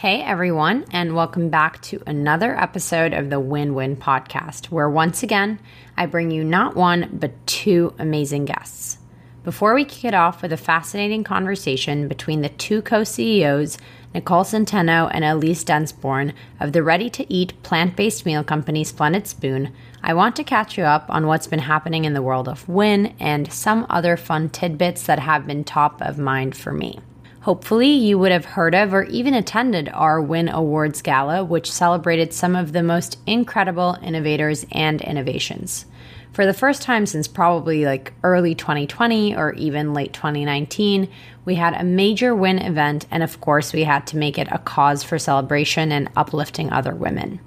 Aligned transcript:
Hey 0.00 0.22
everyone, 0.22 0.86
and 0.92 1.14
welcome 1.14 1.50
back 1.50 1.82
to 1.82 2.02
another 2.06 2.58
episode 2.58 3.12
of 3.12 3.28
the 3.28 3.38
Win 3.38 3.74
Win 3.74 3.96
podcast, 3.96 4.70
where 4.70 4.88
once 4.88 5.22
again 5.22 5.60
I 5.94 6.06
bring 6.06 6.30
you 6.30 6.42
not 6.42 6.74
one 6.74 7.18
but 7.20 7.46
two 7.46 7.92
amazing 7.98 8.46
guests. 8.46 8.96
Before 9.44 9.74
we 9.74 9.84
kick 9.84 10.06
it 10.06 10.14
off 10.14 10.40
with 10.40 10.54
a 10.54 10.56
fascinating 10.56 11.22
conversation 11.22 12.08
between 12.08 12.40
the 12.40 12.48
two 12.48 12.80
co 12.80 13.04
CEOs, 13.04 13.76
Nicole 14.14 14.44
Centeno 14.44 15.10
and 15.12 15.22
Elise 15.22 15.64
Densborn 15.64 16.32
of 16.58 16.72
the 16.72 16.82
ready 16.82 17.10
to 17.10 17.30
eat 17.30 17.62
plant 17.62 17.94
based 17.94 18.24
meal 18.24 18.42
company 18.42 18.84
Splendid 18.84 19.26
Spoon, 19.26 19.70
I 20.02 20.14
want 20.14 20.34
to 20.36 20.44
catch 20.44 20.78
you 20.78 20.84
up 20.84 21.10
on 21.10 21.26
what's 21.26 21.46
been 21.46 21.58
happening 21.58 22.06
in 22.06 22.14
the 22.14 22.22
world 22.22 22.48
of 22.48 22.66
Win 22.66 23.14
and 23.20 23.52
some 23.52 23.84
other 23.90 24.16
fun 24.16 24.48
tidbits 24.48 25.04
that 25.04 25.18
have 25.18 25.46
been 25.46 25.62
top 25.62 26.00
of 26.00 26.16
mind 26.16 26.56
for 26.56 26.72
me. 26.72 27.00
Hopefully, 27.42 27.88
you 27.88 28.18
would 28.18 28.32
have 28.32 28.44
heard 28.44 28.74
of 28.74 28.92
or 28.92 29.04
even 29.04 29.32
attended 29.32 29.88
our 29.94 30.20
Win 30.20 30.50
Awards 30.50 31.00
Gala, 31.00 31.42
which 31.42 31.72
celebrated 31.72 32.34
some 32.34 32.54
of 32.54 32.72
the 32.72 32.82
most 32.82 33.18
incredible 33.26 33.96
innovators 34.02 34.66
and 34.72 35.00
innovations. 35.00 35.86
For 36.32 36.44
the 36.44 36.52
first 36.52 36.82
time 36.82 37.06
since 37.06 37.26
probably 37.26 37.86
like 37.86 38.12
early 38.22 38.54
2020 38.54 39.34
or 39.34 39.54
even 39.54 39.94
late 39.94 40.12
2019, 40.12 41.08
we 41.46 41.54
had 41.54 41.74
a 41.74 41.82
major 41.82 42.34
Win 42.34 42.58
event, 42.58 43.06
and 43.10 43.22
of 43.22 43.40
course, 43.40 43.72
we 43.72 43.84
had 43.84 44.06
to 44.08 44.18
make 44.18 44.38
it 44.38 44.48
a 44.50 44.58
cause 44.58 45.02
for 45.02 45.18
celebration 45.18 45.90
and 45.92 46.10
uplifting 46.16 46.70
other 46.70 46.94
women. 46.94 47.40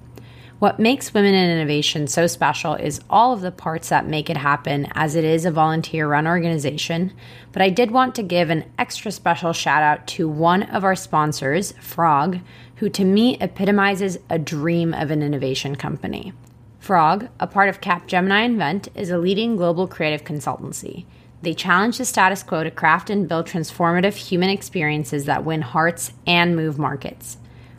What 0.63 0.79
makes 0.79 1.13
Women 1.13 1.33
in 1.33 1.57
Innovation 1.57 2.07
so 2.07 2.25
special 2.25 2.75
is 2.75 3.01
all 3.09 3.33
of 3.33 3.41
the 3.41 3.51
parts 3.51 3.89
that 3.89 4.07
make 4.07 4.29
it 4.29 4.37
happen, 4.37 4.87
as 4.93 5.17
it 5.17 5.25
is 5.25 5.43
a 5.43 5.51
volunteer 5.51 6.07
run 6.07 6.25
organization. 6.25 7.11
But 7.51 7.61
I 7.61 7.69
did 7.69 7.91
want 7.91 8.15
to 8.15 8.23
give 8.23 8.49
an 8.49 8.71
extra 8.79 9.11
special 9.11 9.51
shout 9.51 9.83
out 9.83 10.07
to 10.07 10.29
one 10.29 10.63
of 10.63 10.85
our 10.85 10.95
sponsors, 10.95 11.73
Frog, 11.81 12.39
who 12.77 12.87
to 12.91 13.03
me 13.03 13.37
epitomizes 13.41 14.19
a 14.29 14.39
dream 14.39 14.93
of 14.93 15.11
an 15.11 15.21
innovation 15.21 15.75
company. 15.75 16.31
Frog, 16.79 17.27
a 17.41 17.45
part 17.45 17.67
of 17.67 17.81
Capgemini 17.81 18.45
Invent, 18.45 18.87
is 18.95 19.09
a 19.09 19.17
leading 19.17 19.57
global 19.57 19.85
creative 19.85 20.23
consultancy. 20.23 21.03
They 21.41 21.53
challenge 21.53 21.97
the 21.97 22.05
status 22.05 22.41
quo 22.41 22.63
to 22.63 22.71
craft 22.71 23.09
and 23.09 23.27
build 23.27 23.47
transformative 23.47 24.15
human 24.15 24.49
experiences 24.49 25.25
that 25.25 25.43
win 25.43 25.61
hearts 25.61 26.13
and 26.25 26.55
move 26.55 26.79
markets. 26.79 27.35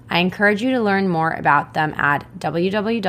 I 0.08 0.18
encourage 0.18 0.62
you 0.62 0.70
to 0.72 0.80
learn 0.80 1.08
more 1.08 1.30
about 1.30 1.74
them 1.74 1.94
at 1.94 2.26
www.frog.co. 2.38 3.00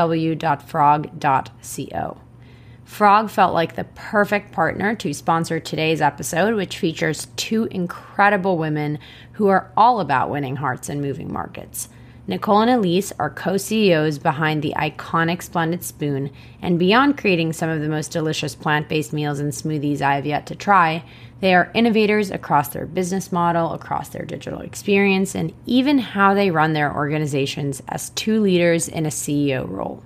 Frog 2.85 3.29
felt 3.31 3.53
like 3.53 3.75
the 3.75 3.83
perfect 3.83 4.51
partner 4.51 4.95
to 4.95 5.13
sponsor 5.13 5.59
today's 5.59 6.01
episode, 6.01 6.55
which 6.55 6.77
features 6.77 7.27
two 7.35 7.65
incredible 7.71 8.57
women 8.57 8.99
who 9.33 9.47
are 9.47 9.71
all 9.75 9.99
about 9.99 10.29
winning 10.29 10.57
hearts 10.57 10.87
and 10.87 11.01
moving 11.01 11.33
markets. 11.33 11.89
Nicole 12.27 12.61
and 12.61 12.71
Elise 12.71 13.11
are 13.19 13.29
co 13.29 13.57
CEOs 13.57 14.17
behind 14.17 14.61
the 14.61 14.73
iconic 14.77 15.43
Splendid 15.43 15.83
Spoon, 15.83 16.31
and 16.61 16.79
beyond 16.79 17.17
creating 17.17 17.53
some 17.53 17.69
of 17.69 17.81
the 17.81 17.89
most 17.89 18.11
delicious 18.11 18.55
plant 18.55 18.89
based 18.89 19.13
meals 19.13 19.39
and 19.39 19.51
smoothies 19.51 20.01
I 20.01 20.15
have 20.15 20.25
yet 20.25 20.47
to 20.47 20.55
try, 20.55 21.03
they 21.45 21.53
are 21.53 21.69
innovators 21.75 22.31
across 22.31 22.69
their 22.69 22.87
business 22.87 23.31
model, 23.31 23.73
across 23.73 24.09
their 24.09 24.25
digital 24.25 24.61
experience, 24.61 25.35
and 25.35 25.53
even 25.67 25.99
how 25.99 26.33
they 26.33 26.49
run 26.49 26.73
their 26.73 26.91
organizations 26.91 27.83
as 27.87 28.09
two 28.09 28.41
leaders 28.41 28.87
in 28.87 29.05
a 29.05 29.09
CEO 29.09 29.69
role. 29.69 30.01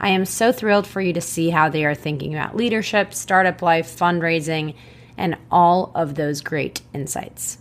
I 0.00 0.08
am 0.08 0.24
so 0.24 0.50
thrilled 0.50 0.88
for 0.88 1.00
you 1.00 1.12
to 1.12 1.20
see 1.20 1.50
how 1.50 1.68
they 1.68 1.84
are 1.84 1.94
thinking 1.94 2.34
about 2.34 2.56
leadership, 2.56 3.14
startup 3.14 3.62
life, 3.62 3.86
fundraising, 3.96 4.74
and 5.16 5.36
all 5.52 5.92
of 5.94 6.16
those 6.16 6.40
great 6.40 6.82
insights. 6.92 7.58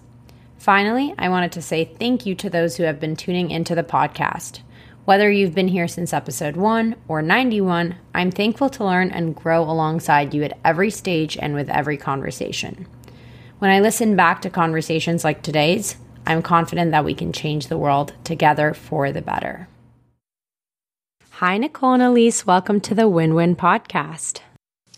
Finally, 0.57 1.13
I 1.19 1.29
wanted 1.29 1.51
to 1.51 1.61
say 1.61 1.85
thank 1.85 2.25
you 2.25 2.33
to 2.33 2.49
those 2.49 2.75
who 2.75 2.85
have 2.85 2.99
been 2.99 3.15
tuning 3.15 3.51
into 3.51 3.75
the 3.75 3.83
podcast. 3.83 4.61
Whether 5.05 5.29
you've 5.29 5.53
been 5.53 5.67
here 5.67 5.87
since 5.87 6.13
episode 6.13 6.55
1 6.55 6.95
or 7.07 7.21
91, 7.21 7.93
I'm 8.15 8.31
thankful 8.31 8.71
to 8.71 8.83
learn 8.83 9.11
and 9.11 9.35
grow 9.35 9.61
alongside 9.61 10.33
you 10.33 10.41
at 10.41 10.57
every 10.65 10.89
stage 10.89 11.37
and 11.37 11.53
with 11.53 11.69
every 11.69 11.95
conversation. 11.95 12.87
When 13.59 13.69
I 13.69 13.81
listen 13.81 14.15
back 14.15 14.41
to 14.41 14.49
conversations 14.49 15.23
like 15.23 15.43
today's, 15.43 15.95
I'm 16.25 16.41
confident 16.41 16.89
that 16.89 17.05
we 17.05 17.13
can 17.13 17.31
change 17.31 17.67
the 17.67 17.77
world 17.77 18.13
together 18.23 18.73
for 18.73 19.11
the 19.11 19.21
better. 19.21 19.67
Hi, 21.33 21.59
Nicole 21.59 21.93
and 21.93 22.01
Elise. 22.01 22.47
Welcome 22.47 22.81
to 22.81 22.95
the 22.95 23.07
Win 23.07 23.35
Win 23.35 23.55
podcast. 23.55 24.39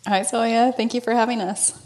Hi, 0.07 0.23
Zoya. 0.23 0.71
Thank 0.71 0.93
you 0.93 1.01
for 1.01 1.11
having 1.11 1.41
us. 1.41 1.85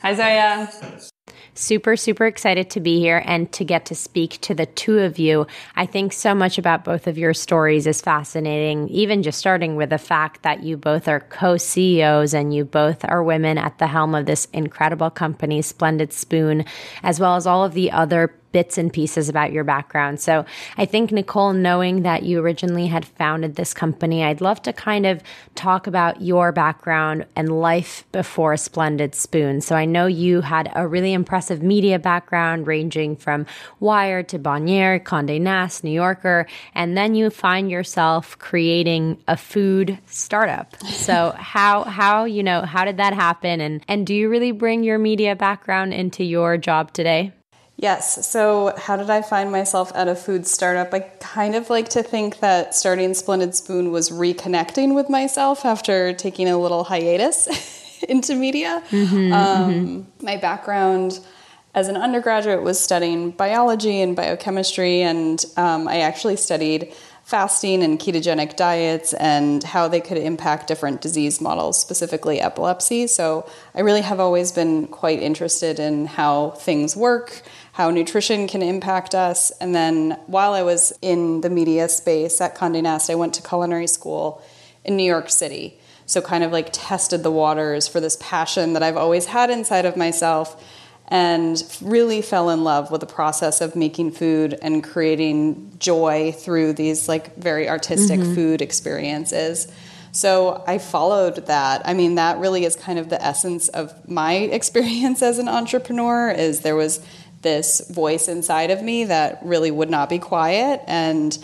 Hi, 0.00 0.14
Zoya. 0.14 1.10
Super, 1.58 1.96
super 1.96 2.24
excited 2.24 2.70
to 2.70 2.78
be 2.78 3.00
here 3.00 3.20
and 3.26 3.50
to 3.50 3.64
get 3.64 3.86
to 3.86 3.96
speak 3.96 4.40
to 4.42 4.54
the 4.54 4.66
two 4.66 5.00
of 5.00 5.18
you. 5.18 5.44
I 5.74 5.86
think 5.86 6.12
so 6.12 6.32
much 6.32 6.56
about 6.56 6.84
both 6.84 7.08
of 7.08 7.18
your 7.18 7.34
stories 7.34 7.84
is 7.88 8.00
fascinating, 8.00 8.86
even 8.90 9.24
just 9.24 9.40
starting 9.40 9.74
with 9.74 9.90
the 9.90 9.98
fact 9.98 10.44
that 10.44 10.62
you 10.62 10.76
both 10.76 11.08
are 11.08 11.18
co 11.18 11.56
CEOs 11.56 12.32
and 12.32 12.54
you 12.54 12.64
both 12.64 13.04
are 13.04 13.24
women 13.24 13.58
at 13.58 13.78
the 13.78 13.88
helm 13.88 14.14
of 14.14 14.26
this 14.26 14.46
incredible 14.52 15.10
company, 15.10 15.60
Splendid 15.60 16.12
Spoon, 16.12 16.64
as 17.02 17.18
well 17.18 17.34
as 17.34 17.44
all 17.44 17.64
of 17.64 17.74
the 17.74 17.90
other 17.90 18.32
bits 18.52 18.78
and 18.78 18.92
pieces 18.92 19.28
about 19.28 19.52
your 19.52 19.64
background. 19.64 20.20
So 20.20 20.44
I 20.76 20.86
think, 20.86 21.12
Nicole, 21.12 21.52
knowing 21.52 22.02
that 22.02 22.22
you 22.22 22.40
originally 22.40 22.86
had 22.86 23.04
founded 23.04 23.56
this 23.56 23.74
company, 23.74 24.24
I'd 24.24 24.40
love 24.40 24.62
to 24.62 24.72
kind 24.72 25.06
of 25.06 25.22
talk 25.54 25.86
about 25.86 26.22
your 26.22 26.52
background 26.52 27.26
and 27.36 27.60
life 27.60 28.04
before 28.12 28.56
Splendid 28.56 29.14
Spoon. 29.14 29.60
So 29.60 29.76
I 29.76 29.84
know 29.84 30.06
you 30.06 30.40
had 30.40 30.70
a 30.74 30.86
really 30.86 31.12
impressive 31.12 31.62
media 31.62 31.98
background 31.98 32.66
ranging 32.66 33.16
from 33.16 33.46
Wired 33.80 34.28
to 34.28 34.38
Bonnier, 34.38 34.98
Condé 34.98 35.40
Nast, 35.40 35.84
New 35.84 35.90
Yorker, 35.90 36.46
and 36.74 36.96
then 36.96 37.14
you 37.14 37.30
find 37.30 37.70
yourself 37.70 38.38
creating 38.38 39.22
a 39.28 39.36
food 39.36 39.98
startup. 40.06 40.76
So 40.84 41.34
how, 41.36 41.84
how, 41.84 42.24
you 42.24 42.42
know, 42.42 42.62
how 42.62 42.84
did 42.84 42.96
that 42.96 43.12
happen? 43.12 43.60
And, 43.60 43.84
and 43.88 44.06
do 44.06 44.14
you 44.14 44.28
really 44.28 44.52
bring 44.52 44.82
your 44.82 44.98
media 44.98 45.36
background 45.36 45.92
into 45.92 46.24
your 46.24 46.56
job 46.56 46.92
today? 46.92 47.32
Yes. 47.80 48.26
So, 48.26 48.74
how 48.76 48.96
did 48.96 49.08
I 49.08 49.22
find 49.22 49.52
myself 49.52 49.92
at 49.94 50.08
a 50.08 50.16
food 50.16 50.48
startup? 50.48 50.92
I 50.92 50.98
kind 51.20 51.54
of 51.54 51.70
like 51.70 51.88
to 51.90 52.02
think 52.02 52.40
that 52.40 52.74
starting 52.74 53.14
Splendid 53.14 53.54
Spoon 53.54 53.92
was 53.92 54.10
reconnecting 54.10 54.96
with 54.96 55.08
myself 55.08 55.64
after 55.64 56.12
taking 56.12 56.48
a 56.48 56.58
little 56.58 56.82
hiatus 56.82 58.02
into 58.08 58.34
media. 58.34 58.82
Mm-hmm, 58.90 59.32
um, 59.32 59.72
mm-hmm. 59.72 60.26
My 60.26 60.36
background 60.36 61.20
as 61.72 61.86
an 61.86 61.96
undergraduate 61.96 62.64
was 62.64 62.80
studying 62.80 63.30
biology 63.30 64.00
and 64.00 64.16
biochemistry, 64.16 65.02
and 65.02 65.44
um, 65.56 65.86
I 65.86 66.00
actually 66.00 66.36
studied 66.36 66.92
fasting 67.22 67.84
and 67.84 68.00
ketogenic 68.00 68.56
diets 68.56 69.12
and 69.12 69.62
how 69.62 69.86
they 69.86 70.00
could 70.00 70.16
impact 70.16 70.66
different 70.66 71.00
disease 71.02 71.40
models, 71.40 71.78
specifically 71.78 72.40
epilepsy. 72.40 73.06
So, 73.06 73.48
I 73.72 73.82
really 73.82 74.00
have 74.00 74.18
always 74.18 74.50
been 74.50 74.88
quite 74.88 75.22
interested 75.22 75.78
in 75.78 76.06
how 76.06 76.50
things 76.50 76.96
work 76.96 77.44
how 77.78 77.90
nutrition 77.90 78.48
can 78.48 78.60
impact 78.60 79.14
us. 79.14 79.52
And 79.60 79.72
then 79.72 80.18
while 80.26 80.52
I 80.52 80.62
was 80.64 80.92
in 81.00 81.42
the 81.42 81.48
media 81.48 81.88
space 81.88 82.40
at 82.40 82.56
Condé 82.56 82.82
Nast, 82.82 83.08
I 83.08 83.14
went 83.14 83.34
to 83.34 83.42
culinary 83.42 83.86
school 83.86 84.42
in 84.84 84.96
New 84.96 85.04
York 85.04 85.30
City. 85.30 85.78
So, 86.04 86.20
kind 86.20 86.42
of 86.42 86.50
like 86.50 86.70
tested 86.72 87.22
the 87.22 87.30
waters 87.30 87.86
for 87.86 88.00
this 88.00 88.16
passion 88.20 88.72
that 88.72 88.82
I've 88.82 88.96
always 88.96 89.26
had 89.26 89.48
inside 89.48 89.84
of 89.84 89.96
myself 89.96 90.60
and 91.06 91.62
really 91.80 92.20
fell 92.20 92.50
in 92.50 92.64
love 92.64 92.90
with 92.90 93.00
the 93.00 93.06
process 93.06 93.60
of 93.60 93.76
making 93.76 94.10
food 94.10 94.58
and 94.60 94.82
creating 94.82 95.72
joy 95.78 96.32
through 96.32 96.72
these 96.72 97.08
like 97.08 97.36
very 97.36 97.68
artistic 97.68 98.18
mm-hmm. 98.18 98.34
food 98.34 98.60
experiences. 98.60 99.70
So 100.10 100.64
I 100.66 100.78
followed 100.78 101.46
that. 101.46 101.82
I 101.84 101.94
mean, 101.94 102.16
that 102.16 102.38
really 102.38 102.64
is 102.64 102.74
kind 102.74 102.98
of 102.98 103.08
the 103.08 103.22
essence 103.24 103.68
of 103.68 104.08
my 104.08 104.32
experience 104.58 105.22
as 105.22 105.38
an 105.38 105.46
entrepreneur 105.46 106.30
is 106.30 106.62
there 106.62 106.74
was 106.74 107.00
this 107.42 107.88
voice 107.88 108.28
inside 108.28 108.70
of 108.70 108.82
me 108.82 109.04
that 109.04 109.40
really 109.42 109.70
would 109.70 109.90
not 109.90 110.08
be 110.08 110.18
quiet 110.18 110.82
and 110.86 111.38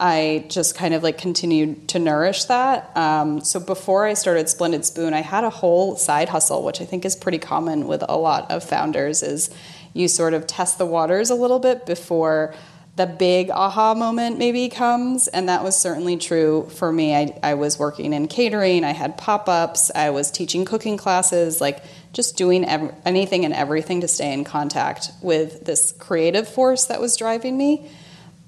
I 0.00 0.44
just 0.48 0.76
kind 0.76 0.94
of 0.94 1.02
like 1.02 1.18
continued 1.18 1.88
to 1.88 1.98
nourish 1.98 2.44
that. 2.44 2.96
Um, 2.96 3.40
so 3.40 3.58
before 3.58 4.06
I 4.06 4.14
started 4.14 4.48
Splendid 4.48 4.84
Spoon, 4.84 5.12
I 5.12 5.22
had 5.22 5.42
a 5.42 5.50
whole 5.50 5.96
side 5.96 6.28
hustle, 6.28 6.62
which 6.62 6.80
I 6.80 6.84
think 6.84 7.04
is 7.04 7.16
pretty 7.16 7.38
common 7.38 7.88
with 7.88 8.04
a 8.08 8.16
lot 8.16 8.48
of 8.48 8.62
founders. 8.62 9.24
Is 9.24 9.50
you 9.94 10.06
sort 10.06 10.34
of 10.34 10.46
test 10.46 10.78
the 10.78 10.86
waters 10.86 11.30
a 11.30 11.34
little 11.34 11.58
bit 11.58 11.84
before 11.84 12.54
the 12.98 13.06
big 13.06 13.48
aha 13.50 13.94
moment 13.94 14.38
maybe 14.38 14.68
comes. 14.68 15.28
And 15.28 15.48
that 15.48 15.62
was 15.64 15.80
certainly 15.80 16.16
true 16.16 16.68
for 16.68 16.92
me. 16.92 17.14
I, 17.14 17.38
I 17.42 17.54
was 17.54 17.78
working 17.78 18.12
in 18.12 18.26
catering, 18.26 18.84
I 18.84 18.90
had 18.92 19.16
pop 19.16 19.48
ups, 19.48 19.90
I 19.94 20.10
was 20.10 20.30
teaching 20.30 20.64
cooking 20.64 20.96
classes, 20.96 21.60
like 21.60 21.82
just 22.18 22.36
doing 22.36 22.64
ev- 22.64 22.92
anything 23.04 23.44
and 23.44 23.54
everything 23.54 24.00
to 24.00 24.08
stay 24.08 24.32
in 24.32 24.42
contact 24.42 25.12
with 25.22 25.64
this 25.64 25.92
creative 26.00 26.48
force 26.48 26.86
that 26.86 27.00
was 27.00 27.16
driving 27.16 27.56
me. 27.56 27.88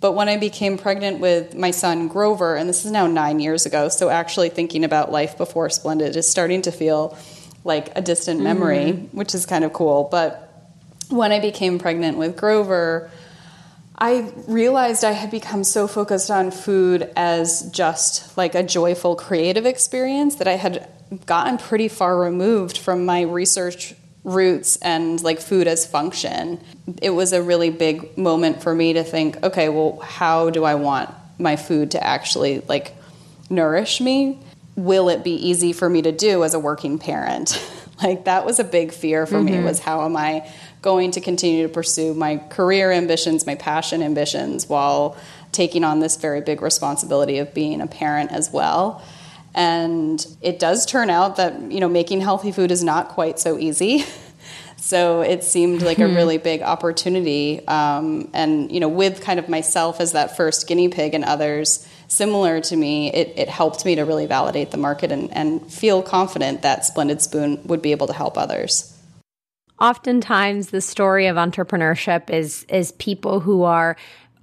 But 0.00 0.14
when 0.14 0.28
I 0.28 0.38
became 0.38 0.76
pregnant 0.76 1.20
with 1.20 1.54
my 1.54 1.70
son 1.70 2.08
Grover, 2.08 2.56
and 2.56 2.68
this 2.68 2.84
is 2.84 2.90
now 2.90 3.06
nine 3.06 3.38
years 3.38 3.66
ago, 3.66 3.88
so 3.88 4.10
actually 4.10 4.48
thinking 4.48 4.82
about 4.82 5.12
life 5.12 5.38
before 5.38 5.70
Splendid 5.70 6.16
is 6.16 6.28
starting 6.28 6.62
to 6.62 6.72
feel 6.72 7.16
like 7.62 7.96
a 7.96 8.02
distant 8.02 8.40
memory, 8.40 8.92
mm-hmm. 8.92 9.16
which 9.16 9.36
is 9.36 9.46
kind 9.46 9.62
of 9.62 9.72
cool. 9.72 10.08
But 10.10 10.52
when 11.10 11.30
I 11.30 11.38
became 11.38 11.78
pregnant 11.78 12.18
with 12.18 12.36
Grover, 12.36 13.08
I 14.00 14.32
realized 14.46 15.04
I 15.04 15.12
had 15.12 15.30
become 15.30 15.62
so 15.62 15.86
focused 15.86 16.30
on 16.30 16.50
food 16.50 17.10
as 17.16 17.70
just 17.70 18.36
like 18.36 18.54
a 18.54 18.62
joyful 18.62 19.14
creative 19.14 19.66
experience 19.66 20.36
that 20.36 20.48
I 20.48 20.54
had 20.54 20.88
gotten 21.26 21.58
pretty 21.58 21.88
far 21.88 22.18
removed 22.18 22.78
from 22.78 23.04
my 23.04 23.22
research 23.22 23.94
roots 24.24 24.76
and 24.76 25.22
like 25.22 25.40
food 25.40 25.66
as 25.66 25.84
function. 25.84 26.60
It 27.02 27.10
was 27.10 27.34
a 27.34 27.42
really 27.42 27.68
big 27.68 28.16
moment 28.16 28.62
for 28.62 28.74
me 28.74 28.94
to 28.94 29.04
think, 29.04 29.42
okay, 29.42 29.68
well, 29.68 29.98
how 30.00 30.48
do 30.48 30.64
I 30.64 30.76
want 30.76 31.10
my 31.38 31.56
food 31.56 31.90
to 31.92 32.02
actually 32.02 32.60
like 32.68 32.94
nourish 33.50 34.00
me? 34.00 34.38
Will 34.76 35.10
it 35.10 35.22
be 35.24 35.34
easy 35.34 35.74
for 35.74 35.90
me 35.90 36.00
to 36.02 36.12
do 36.12 36.42
as 36.42 36.54
a 36.54 36.58
working 36.58 36.98
parent? 36.98 37.62
like 38.02 38.24
that 38.24 38.46
was 38.46 38.58
a 38.58 38.64
big 38.64 38.92
fear 38.92 39.26
for 39.26 39.36
mm-hmm. 39.36 39.58
me 39.58 39.64
was 39.64 39.78
how 39.78 40.04
am 40.04 40.16
I 40.16 40.50
going 40.82 41.10
to 41.12 41.20
continue 41.20 41.62
to 41.66 41.72
pursue 41.72 42.14
my 42.14 42.38
career 42.48 42.90
ambitions, 42.90 43.46
my 43.46 43.54
passion 43.54 44.02
ambitions, 44.02 44.68
while 44.68 45.16
taking 45.52 45.84
on 45.84 46.00
this 46.00 46.16
very 46.16 46.40
big 46.40 46.62
responsibility 46.62 47.38
of 47.38 47.52
being 47.52 47.80
a 47.80 47.86
parent 47.86 48.32
as 48.32 48.50
well. 48.52 49.02
And 49.54 50.24
it 50.40 50.58
does 50.58 50.86
turn 50.86 51.10
out 51.10 51.36
that, 51.36 51.60
you 51.72 51.80
know, 51.80 51.88
making 51.88 52.20
healthy 52.20 52.52
food 52.52 52.70
is 52.70 52.84
not 52.84 53.08
quite 53.08 53.38
so 53.38 53.58
easy. 53.58 54.04
so 54.76 55.22
it 55.22 55.42
seemed 55.42 55.82
like 55.82 55.98
a 55.98 56.08
hmm. 56.08 56.14
really 56.14 56.38
big 56.38 56.62
opportunity. 56.62 57.66
Um, 57.66 58.30
and, 58.32 58.70
you 58.70 58.80
know, 58.80 58.88
with 58.88 59.20
kind 59.22 59.40
of 59.40 59.48
myself 59.48 60.00
as 60.00 60.12
that 60.12 60.36
first 60.36 60.68
guinea 60.68 60.88
pig 60.88 61.14
and 61.14 61.24
others 61.24 61.86
similar 62.06 62.60
to 62.60 62.76
me, 62.76 63.12
it, 63.12 63.32
it 63.36 63.48
helped 63.48 63.84
me 63.84 63.96
to 63.96 64.02
really 64.02 64.26
validate 64.26 64.70
the 64.70 64.76
market 64.76 65.12
and, 65.12 65.32
and 65.32 65.72
feel 65.72 66.02
confident 66.02 66.62
that 66.62 66.84
Splendid 66.84 67.20
Spoon 67.22 67.60
would 67.64 67.82
be 67.82 67.92
able 67.92 68.06
to 68.06 68.12
help 68.12 68.38
others 68.38 68.89
oftentimes 69.80 70.70
the 70.70 70.80
story 70.80 71.26
of 71.26 71.36
entrepreneurship 71.36 72.30
is 72.30 72.64
is 72.68 72.92
people 72.92 73.40
who 73.40 73.62
are 73.62 73.96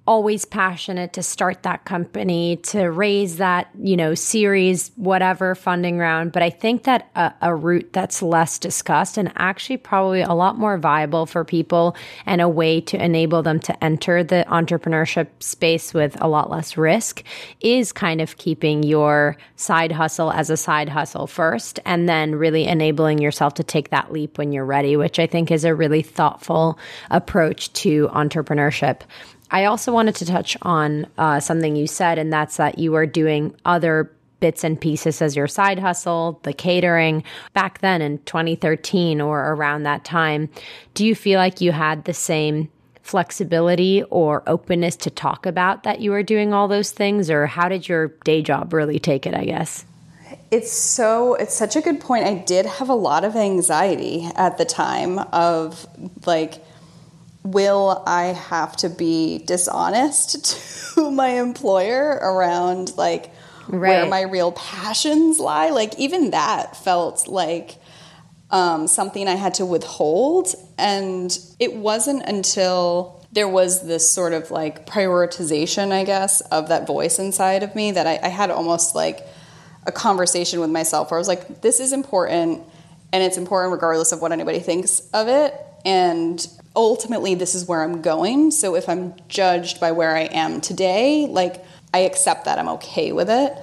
always 0.08 0.46
passionate 0.46 1.12
to 1.14 1.22
start 1.22 1.64
that 1.64 1.84
company, 1.84 2.56
to 2.56 2.86
raise 2.86 3.38
that, 3.38 3.70
you 3.78 3.98
know, 3.98 4.16
series, 4.16 4.90
whatever 4.96 5.54
funding 5.54 5.98
round. 5.98 6.32
But 6.32 6.44
I 6.44 6.50
think 6.50 6.84
that 6.84 7.10
a, 7.16 7.34
a, 7.42 7.54
route 7.54 7.92
that's 7.92 8.22
less 8.22 8.58
discussed 8.58 9.18
and 9.18 9.34
actually 9.36 9.78
probably 9.78 10.22
a 10.22 10.34
lot 10.34 10.58
more 10.58 10.78
viable 10.78 11.26
for 11.26 11.44
people 11.44 11.96
and 12.26 12.40
a 12.40 12.48
way 12.48 12.80
to 12.82 13.04
enable 13.04 13.44
them 13.44 13.60
to 13.60 13.84
enter 13.84 14.24
the 14.24 14.46
entrepreneurship 14.48 15.28
space 15.40 15.94
with 15.94 16.16
a 16.22 16.28
lot 16.28 16.50
less 16.50 16.78
risk 16.78 17.24
is 17.60 17.92
kind 17.92 18.22
of 18.22 18.38
keeping 18.38 18.84
your 18.84 19.36
side 19.58 19.92
hustle 19.92 20.32
as 20.32 20.50
a 20.50 20.56
side 20.56 20.88
hustle 20.88 21.28
first 21.28 21.80
and 21.84 22.08
then 22.08 22.34
really 22.36 22.66
enabling 22.66 23.18
yourself 23.18 23.56
to 23.56 23.64
take 23.64 23.90
that 23.90 24.14
leap 24.14 24.38
when 24.38 24.54
you're 24.54 24.66
ready, 24.66 24.96
which 24.96 25.20
I 25.20 25.28
think 25.28 25.52
is 25.52 25.66
a 25.66 25.76
really 25.76 26.02
thoughtful 26.02 26.80
approach 27.10 27.74
to 27.74 28.08
entrepreneurship. 28.10 29.02
I 29.52 29.66
also 29.66 29.92
wanted 29.92 30.16
to 30.16 30.26
touch 30.26 30.58
on 30.62 31.08
uh, 31.18 31.40
something 31.40 31.76
you 31.76 31.88
said, 31.88 32.18
and 32.18 32.32
that's 32.32 32.58
that 32.58 32.80
you 32.80 32.92
were 32.92 33.06
doing 33.06 33.56
other 33.66 34.12
bits 34.40 34.64
and 34.64 34.80
pieces 34.80 35.22
as 35.22 35.36
your 35.36 35.48
side 35.48 35.80
hustle, 35.80 36.40
the 36.44 36.54
catering 36.54 37.24
back 37.54 37.80
then 37.80 38.02
in 38.02 38.20
2013 38.20 39.20
or 39.20 39.54
around 39.54 39.84
that 39.84 40.04
time. 40.04 40.50
Do 40.94 41.06
you 41.06 41.16
feel 41.16 41.40
like 41.40 41.62
you 41.62 41.72
had 41.72 42.06
the 42.06 42.14
same 42.14 42.70
flexibility 43.02 44.04
or 44.10 44.44
openness 44.48 44.96
to 44.98 45.10
talk 45.10 45.46
about 45.46 45.84
that 45.84 46.02
you 46.02 46.12
were 46.12 46.24
doing 46.24 46.54
all 46.54 46.68
those 46.68 46.92
things, 46.92 47.30
or 47.30 47.48
how 47.48 47.70
did 47.70 47.88
your 47.88 48.10
day 48.26 48.42
job 48.42 48.74
really 48.74 49.00
take 49.00 49.26
it? 49.26 49.34
I 49.34 49.46
guess. 49.46 49.86
It's 50.52 50.72
so 50.72 51.36
it's 51.36 51.56
such 51.56 51.76
a 51.76 51.82
good 51.82 52.00
point. 52.00 52.26
I 52.26 52.36
did 52.36 52.66
have 52.66 52.90
a 52.90 52.96
lot 52.96 53.24
of 53.24 53.36
anxiety 53.36 54.30
at 54.36 54.58
the 54.58 54.66
time 54.66 55.20
of 55.20 55.88
like 56.26 56.64
will 57.52 58.04
I 58.06 58.26
have 58.26 58.76
to 58.78 58.90
be 58.90 59.40
dishonest 59.40 60.94
to 60.96 61.12
my 61.12 61.30
employer 61.30 62.20
around 62.22 62.96
like 62.98 63.32
right. 63.68 63.80
where 63.80 64.06
my 64.06 64.22
real 64.22 64.52
passions 64.52 65.40
lie? 65.40 65.70
Like 65.70 65.98
even 66.00 66.32
that 66.32 66.76
felt 66.76 67.28
like 67.28 67.78
um, 68.50 68.88
something 68.88 69.28
I 69.28 69.36
had 69.36 69.56
to 69.56 69.66
withhold, 69.66 70.56
and 70.78 71.38
it 71.60 71.76
wasn't 71.76 72.24
until 72.24 73.26
there 73.34 73.48
was 73.48 73.86
this 73.86 74.10
sort 74.10 74.34
of 74.34 74.52
like 74.52 74.88
prioritization, 74.88 75.92
I 75.92 76.06
guess, 76.06 76.42
of 76.42 76.70
that 76.70 76.88
voice 76.88 77.20
inside 77.20 77.64
of 77.64 77.76
me 77.76 77.92
that 77.92 78.08
I, 78.08 78.20
I 78.24 78.30
had 78.30 78.50
almost 78.50 78.96
like 78.96 79.26
a 79.86 79.92
conversation 79.92 80.60
with 80.60 80.70
myself 80.70 81.12
where 81.12 81.18
I 81.18 81.22
was 81.22 81.28
like, 81.28 81.62
this 81.62 81.80
is 81.80 81.94
important 81.94 82.64
and 83.14 83.24
it's 83.24 83.38
important 83.38 83.74
regardless 83.74 84.12
of 84.12 84.22
what 84.22 84.32
anybody 84.32 84.60
thinks 84.60 85.02
of 85.14 85.28
it. 85.28 85.54
And 85.86 86.46
ultimately 86.78 87.34
this 87.36 87.56
is 87.56 87.68
where 87.68 87.82
I'm 87.82 88.02
going. 88.02 88.52
So 88.52 88.76
if 88.76 88.88
I'm 88.88 89.16
judged 89.28 89.82
by 89.82 89.92
where 89.92 90.16
I 90.16 90.26
am 90.26 90.62
today, 90.62 91.28
like 91.28 91.66
I 91.94 92.00
accept 92.00 92.46
that 92.46 92.60
I'm 92.60 92.70
okay 92.70 93.12
with 93.12 93.30
it. 93.30 93.58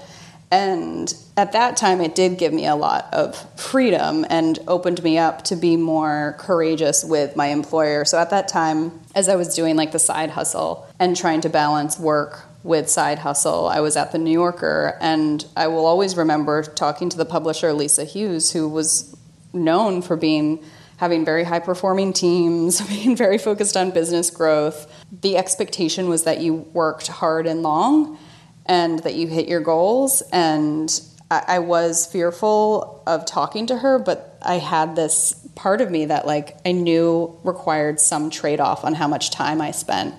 And 0.50 1.12
at 1.36 1.52
that 1.52 1.76
time, 1.76 2.00
it 2.00 2.14
did 2.14 2.38
give 2.38 2.52
me 2.52 2.66
a 2.66 2.76
lot 2.76 3.08
of 3.12 3.36
freedom 3.58 4.24
and 4.28 4.58
opened 4.68 5.02
me 5.02 5.16
up 5.18 5.42
to 5.44 5.56
be 5.56 5.76
more 5.76 6.36
courageous 6.38 7.04
with 7.04 7.34
my 7.34 7.46
employer. 7.46 8.04
So 8.04 8.18
at 8.18 8.30
that 8.30 8.46
time, 8.46 9.00
as 9.14 9.28
I 9.28 9.36
was 9.36 9.54
doing 9.54 9.74
like 9.74 9.92
the 9.92 9.98
side 9.98 10.30
hustle 10.30 10.86
and 10.98 11.16
trying 11.16 11.40
to 11.42 11.48
balance 11.48 11.98
work 11.98 12.44
with 12.62 12.88
side 12.88 13.20
hustle, 13.20 13.66
I 13.66 13.80
was 13.80 13.96
at 13.96 14.12
the 14.12 14.18
New 14.18 14.30
Yorker. 14.30 14.96
And 15.00 15.44
I 15.56 15.68
will 15.68 15.86
always 15.86 16.16
remember 16.16 16.62
talking 16.62 17.08
to 17.10 17.16
the 17.16 17.24
publisher, 17.24 17.72
Lisa 17.72 18.04
Hughes, 18.04 18.52
who 18.52 18.68
was 18.68 19.16
known 19.52 20.02
for 20.02 20.16
being 20.16 20.64
having 20.96 21.24
very 21.24 21.44
high 21.44 21.60
performing 21.60 22.12
teams, 22.12 22.80
being 22.88 23.16
very 23.16 23.38
focused 23.38 23.76
on 23.76 23.90
business 23.90 24.30
growth. 24.30 24.90
The 25.22 25.36
expectation 25.36 26.08
was 26.08 26.24
that 26.24 26.40
you 26.40 26.54
worked 26.54 27.08
hard 27.08 27.46
and 27.46 27.62
long 27.62 28.18
and 28.66 29.00
that 29.00 29.14
you 29.14 29.26
hit 29.26 29.48
your 29.48 29.60
goals. 29.60 30.22
And 30.32 31.00
I, 31.30 31.44
I 31.48 31.58
was 31.58 32.06
fearful 32.06 33.02
of 33.06 33.26
talking 33.26 33.66
to 33.66 33.78
her, 33.78 33.98
but 33.98 34.38
I 34.42 34.58
had 34.58 34.96
this 34.96 35.34
part 35.54 35.80
of 35.80 35.90
me 35.90 36.06
that 36.06 36.26
like 36.26 36.56
I 36.66 36.72
knew 36.72 37.38
required 37.44 38.00
some 38.00 38.30
trade 38.30 38.60
off 38.60 38.84
on 38.84 38.94
how 38.94 39.08
much 39.08 39.30
time 39.30 39.60
I 39.60 39.70
spent 39.70 40.14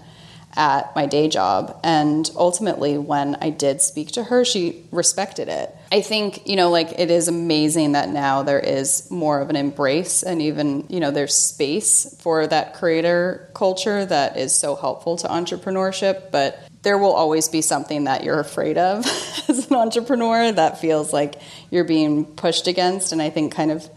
at 0.58 0.96
my 0.96 1.06
day 1.06 1.28
job. 1.28 1.80
And 1.84 2.30
ultimately, 2.36 2.98
when 2.98 3.36
I 3.42 3.50
did 3.50 3.82
speak 3.82 4.12
to 4.14 4.24
her, 4.24 4.46
she 4.46 4.84
respected 4.92 5.50
it. 5.50 5.76
I 5.92 6.02
think, 6.02 6.48
you 6.48 6.56
know, 6.56 6.70
like 6.70 6.98
it 6.98 7.12
is 7.12 7.28
amazing 7.28 7.92
that 7.94 8.10
now 8.10 8.44
there 8.44 8.60
is 8.60 9.10
more 9.12 9.42
of 9.42 9.50
an 9.50 9.56
embrace 9.56 10.24
and 10.24 10.42
even, 10.42 10.86
you 10.90 11.00
know, 11.00 11.12
there's 11.12 11.36
space 11.36 12.16
for 12.22 12.48
that 12.48 12.76
creator 12.76 13.50
culture 13.54 14.06
that 14.06 14.38
is 14.38 14.56
so 14.56 14.76
helpful 14.76 15.18
to 15.18 15.28
entrepreneurship. 15.28 16.32
But 16.32 16.60
there 16.84 16.98
will 16.98 17.14
always 17.14 17.50
be 17.50 17.62
something 17.62 18.06
that 18.06 18.24
you're 18.24 18.40
afraid 18.40 18.78
of 18.78 19.06
as 19.50 19.70
an 19.70 19.76
entrepreneur 19.76 20.52
that 20.52 20.80
feels 20.80 21.12
like 21.12 21.36
you're 21.70 21.84
being 21.84 22.26
pushed 22.26 22.68
against. 22.68 23.12
And 23.12 23.22
I 23.22 23.30
think 23.30 23.54
kind 23.54 23.72
of 23.72 23.90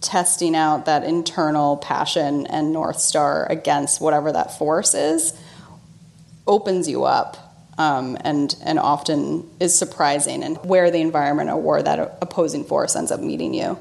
testing 0.00 0.54
out 0.54 0.86
that 0.86 1.02
internal 1.02 1.76
passion 1.76 2.46
and 2.46 2.72
North 2.72 3.00
Star 3.00 3.46
against 3.50 4.00
whatever 4.00 4.32
that 4.32 4.56
force 4.56 4.94
is 4.94 5.36
opens 6.48 6.88
you 6.88 7.04
up 7.04 7.36
um, 7.78 8.18
and 8.22 8.56
and 8.64 8.78
often 8.78 9.48
is 9.60 9.78
surprising 9.78 10.42
and 10.42 10.56
where 10.64 10.90
the 10.90 11.00
environment 11.00 11.48
or 11.48 11.56
where 11.56 11.82
that 11.82 12.18
opposing 12.20 12.64
force 12.64 12.96
ends 12.96 13.12
up 13.12 13.20
meeting 13.20 13.54
you. 13.54 13.78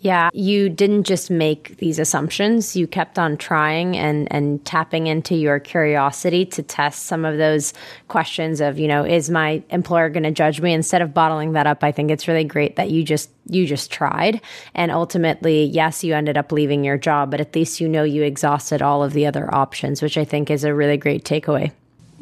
Yeah, 0.00 0.30
you 0.32 0.68
didn't 0.68 1.04
just 1.04 1.30
make 1.30 1.76
these 1.76 2.00
assumptions. 2.00 2.74
You 2.74 2.88
kept 2.88 3.20
on 3.20 3.36
trying 3.36 3.96
and 3.96 4.26
and 4.32 4.64
tapping 4.64 5.06
into 5.06 5.36
your 5.36 5.60
curiosity 5.60 6.44
to 6.46 6.62
test 6.64 7.04
some 7.04 7.24
of 7.24 7.38
those 7.38 7.72
questions 8.08 8.60
of, 8.60 8.80
you 8.80 8.88
know, 8.88 9.04
is 9.04 9.30
my 9.30 9.62
employer 9.70 10.10
going 10.10 10.24
to 10.24 10.32
judge 10.32 10.60
me 10.60 10.72
instead 10.72 11.02
of 11.02 11.14
bottling 11.14 11.52
that 11.52 11.68
up? 11.68 11.84
I 11.84 11.92
think 11.92 12.10
it's 12.10 12.26
really 12.26 12.42
great 12.42 12.74
that 12.74 12.90
you 12.90 13.04
just 13.04 13.30
you 13.46 13.64
just 13.64 13.92
tried 13.92 14.40
and 14.74 14.90
ultimately, 14.90 15.66
yes, 15.66 16.02
you 16.02 16.14
ended 16.14 16.36
up 16.36 16.50
leaving 16.50 16.82
your 16.82 16.98
job, 16.98 17.30
but 17.30 17.40
at 17.40 17.54
least 17.54 17.80
you 17.80 17.86
know 17.88 18.02
you 18.02 18.24
exhausted 18.24 18.82
all 18.82 19.04
of 19.04 19.12
the 19.12 19.26
other 19.26 19.54
options, 19.54 20.02
which 20.02 20.18
I 20.18 20.24
think 20.24 20.50
is 20.50 20.64
a 20.64 20.74
really 20.74 20.96
great 20.96 21.24
takeaway. 21.24 21.70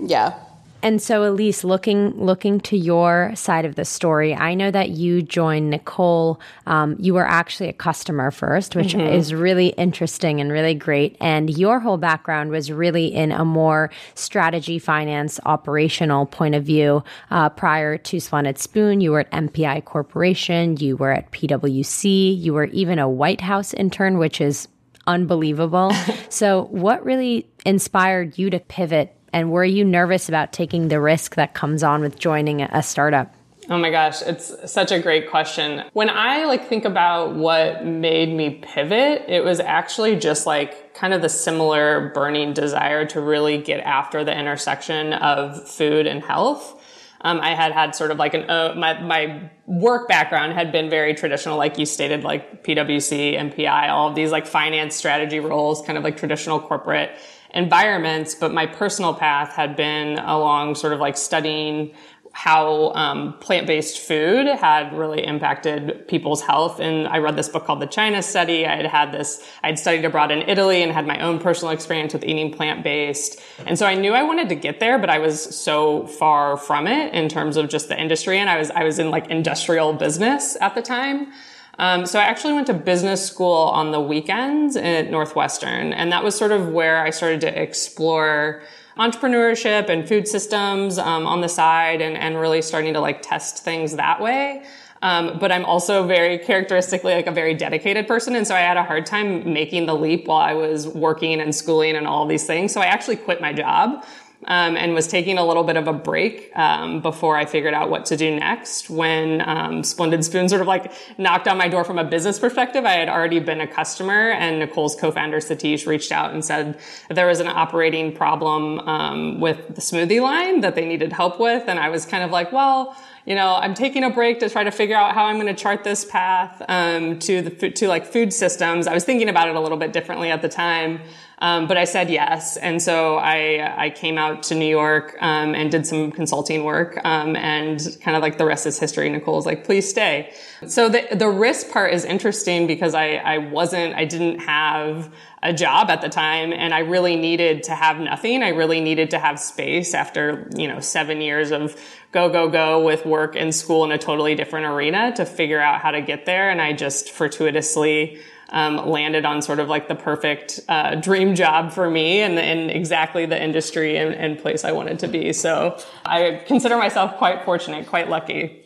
Yeah. 0.01 0.35
And 0.83 1.03
so, 1.03 1.25
Elise, 1.25 1.63
looking 1.63 2.11
looking 2.13 2.59
to 2.61 2.77
your 2.77 3.33
side 3.35 3.65
of 3.65 3.75
the 3.75 3.85
story, 3.85 4.35
I 4.35 4.55
know 4.55 4.71
that 4.71 4.91
you 4.91 5.21
joined 5.21 5.71
Nicole. 5.71 6.41
Um, 6.67 6.97
you 6.99 7.13
were 7.13 7.27
actually 7.27 7.69
a 7.69 7.75
customer 7.75 8.31
first, 8.31 8.75
which 8.75 8.95
mm-hmm. 8.95 9.13
is 9.13 9.35
really 9.35 9.69
interesting 9.69 10.41
and 10.41 10.51
really 10.51 10.75
great. 10.75 11.17
And 11.21 11.51
your 11.51 11.81
whole 11.81 11.99
background 11.99 12.51
was 12.51 12.73
really 12.73 13.07
in 13.07 13.31
a 13.31 13.45
more 13.45 13.91
strategy, 14.15 14.79
finance, 14.79 15.39
operational 15.45 16.25
point 16.27 16.55
of 16.55 16.65
view. 16.65 17.05
Uh, 17.31 17.51
prior 17.51 17.99
to 17.99 18.19
Splendid 18.19 18.59
Spoon, 18.59 19.01
you 19.03 19.11
were 19.11 19.21
at 19.21 19.31
MPI 19.33 19.85
Corporation, 19.85 20.79
you 20.79 20.97
were 20.97 21.13
at 21.13 21.31
PwC, 21.31 22.41
you 22.41 22.55
were 22.55 22.65
even 22.67 22.99
a 22.99 23.09
White 23.09 23.43
House 23.43 23.75
intern, 23.75 24.17
which 24.17 24.41
is 24.41 24.67
unbelievable. 25.07 25.93
so, 26.31 26.65
what 26.71 27.05
really 27.05 27.51
inspired 27.67 28.39
you 28.39 28.49
to 28.49 28.59
pivot 28.59 29.15
and 29.33 29.51
were 29.51 29.65
you 29.65 29.85
nervous 29.85 30.29
about 30.29 30.53
taking 30.53 30.89
the 30.89 31.01
risk 31.01 31.35
that 31.35 31.55
comes 31.55 31.83
on 31.83 32.01
with 32.01 32.19
joining 32.19 32.63
a 32.63 32.83
startup? 32.83 33.35
Oh 33.71 33.79
my 33.79 33.91
gosh, 33.91 34.21
it's 34.23 34.53
such 34.71 34.91
a 34.91 34.99
great 34.99 35.31
question. 35.31 35.85
When 35.93 36.11
I 36.11 36.45
like 36.47 36.69
think 36.69 36.85
about 36.85 37.37
what 37.37 37.85
made 37.85 38.35
me 38.35 38.61
pivot, 38.61 39.27
it 39.29 39.45
was 39.45 39.61
actually 39.61 40.17
just 40.17 40.45
like 40.45 40.93
kind 40.93 41.15
of 41.15 41.23
the 41.23 41.29
similar 41.29 42.11
burning 42.13 42.53
desire 42.53 43.07
to 43.07 43.21
really 43.21 43.59
get 43.59 43.79
after 43.81 44.25
the 44.25 44.37
intersection 44.37 45.13
of 45.13 45.69
food 45.69 46.09
and 46.09 46.21
health. 46.21 46.77
Um, 47.21 47.39
I 47.41 47.55
had 47.55 47.71
had 47.71 47.95
sort 47.95 48.11
of 48.11 48.19
like 48.19 48.35
an 48.35 48.51
uh, 48.51 48.75
my 48.77 49.01
my 49.03 49.51
work 49.67 50.09
background 50.09 50.55
had 50.55 50.73
been 50.73 50.91
very 50.91 51.15
traditional, 51.15 51.57
like 51.57 51.79
you 51.79 51.87
stated, 51.87 52.25
like 52.25 52.65
PwC, 52.65 53.39
MPI, 53.39 53.89
all 53.91 54.09
of 54.09 54.17
these 54.17 54.33
like 54.33 54.49
finance 54.49 54.97
strategy 54.97 55.39
roles, 55.39 55.83
kind 55.83 55.97
of 55.97 56.03
like 56.03 56.17
traditional 56.17 56.59
corporate 56.59 57.13
environments, 57.55 58.35
but 58.35 58.53
my 58.53 58.67
personal 58.67 59.15
path 59.15 59.55
had 59.55 59.77
been 59.77 60.19
along 60.19 60.75
sort 60.75 60.93
of 60.93 61.01
like 61.01 61.17
studying 61.17 61.93
how 62.33 62.93
um, 62.93 63.37
plant-based 63.41 63.99
food 63.99 64.47
had 64.47 64.97
really 64.97 65.27
impacted 65.27 66.07
people's 66.07 66.43
health. 66.43 66.79
And 66.79 67.09
I 67.09 67.19
read 67.19 67.35
this 67.35 67.49
book 67.49 67.65
called 67.65 67.81
The 67.81 67.87
China 67.87 68.23
Study. 68.23 68.67
I 68.67 68.77
had 68.77 68.87
had 68.87 69.13
this, 69.13 69.45
I 69.65 69.67
had 69.67 69.81
studied 69.81 70.05
abroad 70.05 70.31
in 70.31 70.49
Italy 70.49 70.81
and 70.81 70.93
had 70.93 71.09
my 71.09 71.19
own 71.19 71.41
personal 71.41 71.75
experience 71.75 72.13
with 72.13 72.25
eating 72.25 72.53
plant-based. 72.53 73.41
And 73.67 73.77
so 73.77 73.85
I 73.85 73.97
knew 73.97 74.13
I 74.13 74.23
wanted 74.23 74.49
to 74.51 74.55
get 74.55 74.79
there, 74.79 74.97
but 74.99 75.11
I 75.11 75.19
was 75.19 75.43
so 75.43 76.07
far 76.07 76.57
from 76.57 76.87
it 76.87 77.13
in 77.15 77.29
terms 77.29 77.57
of 77.57 77.69
just 77.69 77.89
the 77.89 78.01
industry. 78.01 78.39
And 78.39 78.49
I 78.49 78.59
was, 78.59 78.71
I 78.71 78.85
was 78.85 79.01
in 79.01 79.11
like 79.11 79.29
industrial 79.29 79.93
business 79.95 80.57
at 80.61 80.77
the 80.77 80.83
time. 80.83 81.33
Um, 81.81 82.05
so 82.05 82.19
I 82.19 82.25
actually 82.25 82.53
went 82.53 82.67
to 82.67 82.75
business 82.75 83.27
school 83.27 83.57
on 83.57 83.91
the 83.91 84.01
weekends 84.01 84.77
at 84.77 85.11
Northwestern, 85.11 85.95
and 85.95 86.13
that 86.13 86.23
was 86.23 86.35
sort 86.35 86.53
of 86.53 86.69
where 86.69 87.03
I 87.03 87.09
started 87.09 87.41
to 87.41 87.63
explore 87.63 88.61
entrepreneurship 88.99 89.89
and 89.89 90.07
food 90.07 90.29
systems 90.29 90.99
um, 90.99 91.27
on 91.27 91.41
the 91.41 91.49
side, 91.49 92.03
and, 92.03 92.19
and 92.19 92.39
really 92.39 92.61
starting 92.61 92.93
to 92.93 93.01
like 93.01 93.23
test 93.23 93.65
things 93.65 93.97
that 93.97 94.21
way. 94.21 94.63
Um, 95.01 95.39
but 95.39 95.51
I'm 95.51 95.65
also 95.65 96.07
very 96.07 96.37
characteristically 96.37 97.15
like 97.15 97.27
a 97.27 97.33
very 97.33 97.55
dedicated 97.55 98.07
person. 98.07 98.37
And 98.37 98.47
so 98.47 98.55
I 98.55 98.61
had 98.61 98.77
a 98.77 98.85
hard 98.85 99.07
time 99.07 99.51
making 99.51 99.87
the 99.87 99.95
leap 99.95 100.27
while 100.27 100.43
I 100.43 100.53
was 100.53 100.87
working 100.87 101.41
and 101.41 101.55
schooling 101.55 101.97
and 101.97 102.07
all 102.07 102.27
these 102.27 102.47
things. 102.47 102.73
So 102.73 102.83
I 102.83 102.87
actually 102.87 103.17
quit 103.17 103.41
my 103.41 103.55
job 103.55 104.05
um, 104.47 104.77
and 104.77 104.95
was 104.95 105.07
taking 105.07 105.39
a 105.39 105.47
little 105.47 105.65
bit 105.65 105.77
of 105.77 105.87
a 105.87 105.93
break 105.93 106.51
um, 106.57 107.01
before 107.01 107.37
I 107.37 107.45
figured 107.45 107.75
out 107.75 107.91
what 107.91 108.07
to 108.07 108.17
do 108.17 108.35
next. 108.35 108.89
When 108.89 109.47
um, 109.47 109.85
Splendid 109.85 110.25
Spoon 110.25 110.49
sort 110.49 110.61
of 110.61 110.67
like 110.67 110.93
knocked 111.19 111.47
on 111.47 111.59
my 111.59 111.69
door 111.69 111.85
from 111.85 111.99
a 111.99 112.05
business 112.05 112.39
perspective, 112.39 112.85
I 112.85 112.93
had 112.93 113.09
already 113.09 113.39
been 113.39 113.61
a 113.61 113.67
customer, 113.67 114.31
and 114.31 114.59
Nicole's 114.59 114.97
co-founder 114.97 115.39
Satish 115.39 115.87
reached 115.87 116.13
out 116.13 116.33
and 116.33 116.45
said 116.45 116.79
there 117.09 117.27
was 117.27 117.41
an 117.41 117.49
operating 117.49 118.15
problem 118.15 118.81
um, 118.81 119.41
with 119.41 119.75
the 119.75 119.81
smoothie 119.81 120.23
line 120.23 120.61
that 120.61 120.75
they 120.75 120.87
needed 120.87 121.13
help 121.13 121.39
with, 121.39 121.69
and 121.69 121.79
I 121.79 121.89
was 121.89 122.07
kind 122.07 122.25
of 122.25 122.31
like, 122.31 122.53
well 122.53 122.97
you 123.27 123.35
know, 123.35 123.57
I'm 123.57 123.75
taking 123.75 124.03
a 124.03 124.11
break 124.11 124.41
to 124.41 124.49
try 124.49 124.65
to 124.65 124.71
figure 124.71 124.97
out 124.97 125.15
how 125.15 125.27
I'm 125.27 125.37
going 125.37 125.55
to 125.55 125.55
chart 125.55 125.85
this 125.85 126.05
path 126.05 126.63
um, 126.69 127.19
to 127.21 127.43
the 127.43 127.71
to 127.71 127.87
like 127.87 128.07
food 128.07 128.33
systems. 128.33 128.87
I 128.87 128.95
was 128.95 129.05
thinking 129.05 129.29
about 129.29 129.49
it 129.49 129.57
a 129.57 129.61
little 129.61 129.77
bit 129.77 129.93
differently 129.93 130.31
at 130.31 130.43
the 130.43 130.49
time, 130.49 131.01
um, 131.41 131.67
but 131.67 131.77
I 131.77 131.85
said 131.85 132.11
yes, 132.11 132.57
and 132.57 132.83
so 132.83 133.17
I 133.17 133.85
I 133.87 133.91
came 133.91 134.19
out 134.19 134.43
to 134.45 134.55
New 134.55 134.69
York 134.69 135.17
um, 135.21 135.55
and 135.55 135.71
did 135.71 135.87
some 135.87 136.13
consulting 136.13 136.65
work, 136.65 137.01
um, 137.05 137.35
and 137.37 137.81
kind 138.03 138.17
of 138.17 138.23
like 138.23 138.39
the 138.39 138.45
rest 138.45 138.67
is 138.67 138.79
history. 138.79 139.09
Nicole's 139.09 139.47
like, 139.47 139.65
please 139.65 139.89
stay. 139.89 140.33
So 140.67 140.89
the 140.89 141.07
the 141.13 141.29
risk 141.29 141.71
part 141.71 141.95
is 141.95 142.05
interesting 142.05 142.67
because 142.67 142.95
I 142.95 143.15
I 143.15 143.39
wasn't 143.39 143.95
I 143.95 144.05
didn't 144.05 144.41
have 144.41 145.11
a 145.43 145.53
job 145.53 145.89
at 145.89 146.03
the 146.03 146.09
time 146.09 146.53
and 146.53 146.75
I 146.75 146.81
really 146.81 147.17
needed 147.17 147.63
to 147.65 147.75
have 147.75 147.99
nothing. 147.99 148.43
I 148.43 148.49
really 148.49 148.81
needed 148.81 149.11
to 149.11 149.19
have 149.19 149.41
space 149.41 149.95
after, 149.95 150.49
you 150.55 150.69
know, 150.69 150.81
seven 150.81 151.21
years 151.21 151.51
of 151.51 151.81
go, 152.13 152.29
go, 152.29 152.49
go 152.49 152.85
with 152.85 153.07
work 153.07 153.37
and 153.37 153.55
school 153.55 153.85
in 153.85 153.93
a 153.93 153.99
totally 153.99 154.35
different 154.35 154.67
arena 154.67 155.15
to 155.17 155.25
figure 155.25 155.61
out 155.61 155.81
how 155.81 155.93
to 155.93 156.03
get 156.03 156.27
there. 156.27 156.51
And 156.51 156.61
I 156.61 156.75
just 156.75 157.11
fortuitously 157.11 158.21
um, 158.51 158.89
landed 158.89 159.25
on 159.25 159.43
sort 159.43 159.61
of 159.61 159.69
like 159.69 159.89
the 159.89 159.95
perfect 159.95 160.61
uh, 160.69 160.97
dream 160.97 161.35
job 161.35 161.73
for 161.73 161.91
me 161.91 162.21
and 162.21 162.39
in 162.39 162.71
exactly 162.71 163.27
the 163.27 163.41
industry 163.41 163.97
and, 163.97 164.15
and 164.15 164.39
place 164.39 164.65
I 164.65 164.73
wanted 164.73 164.99
to 165.01 165.09
be. 165.09 165.33
So 165.33 165.79
I 166.05 166.43
consider 166.47 166.77
myself 166.77 167.17
quite 167.17 167.45
fortunate, 167.45 167.87
quite 167.87 168.09
lucky. 168.09 168.65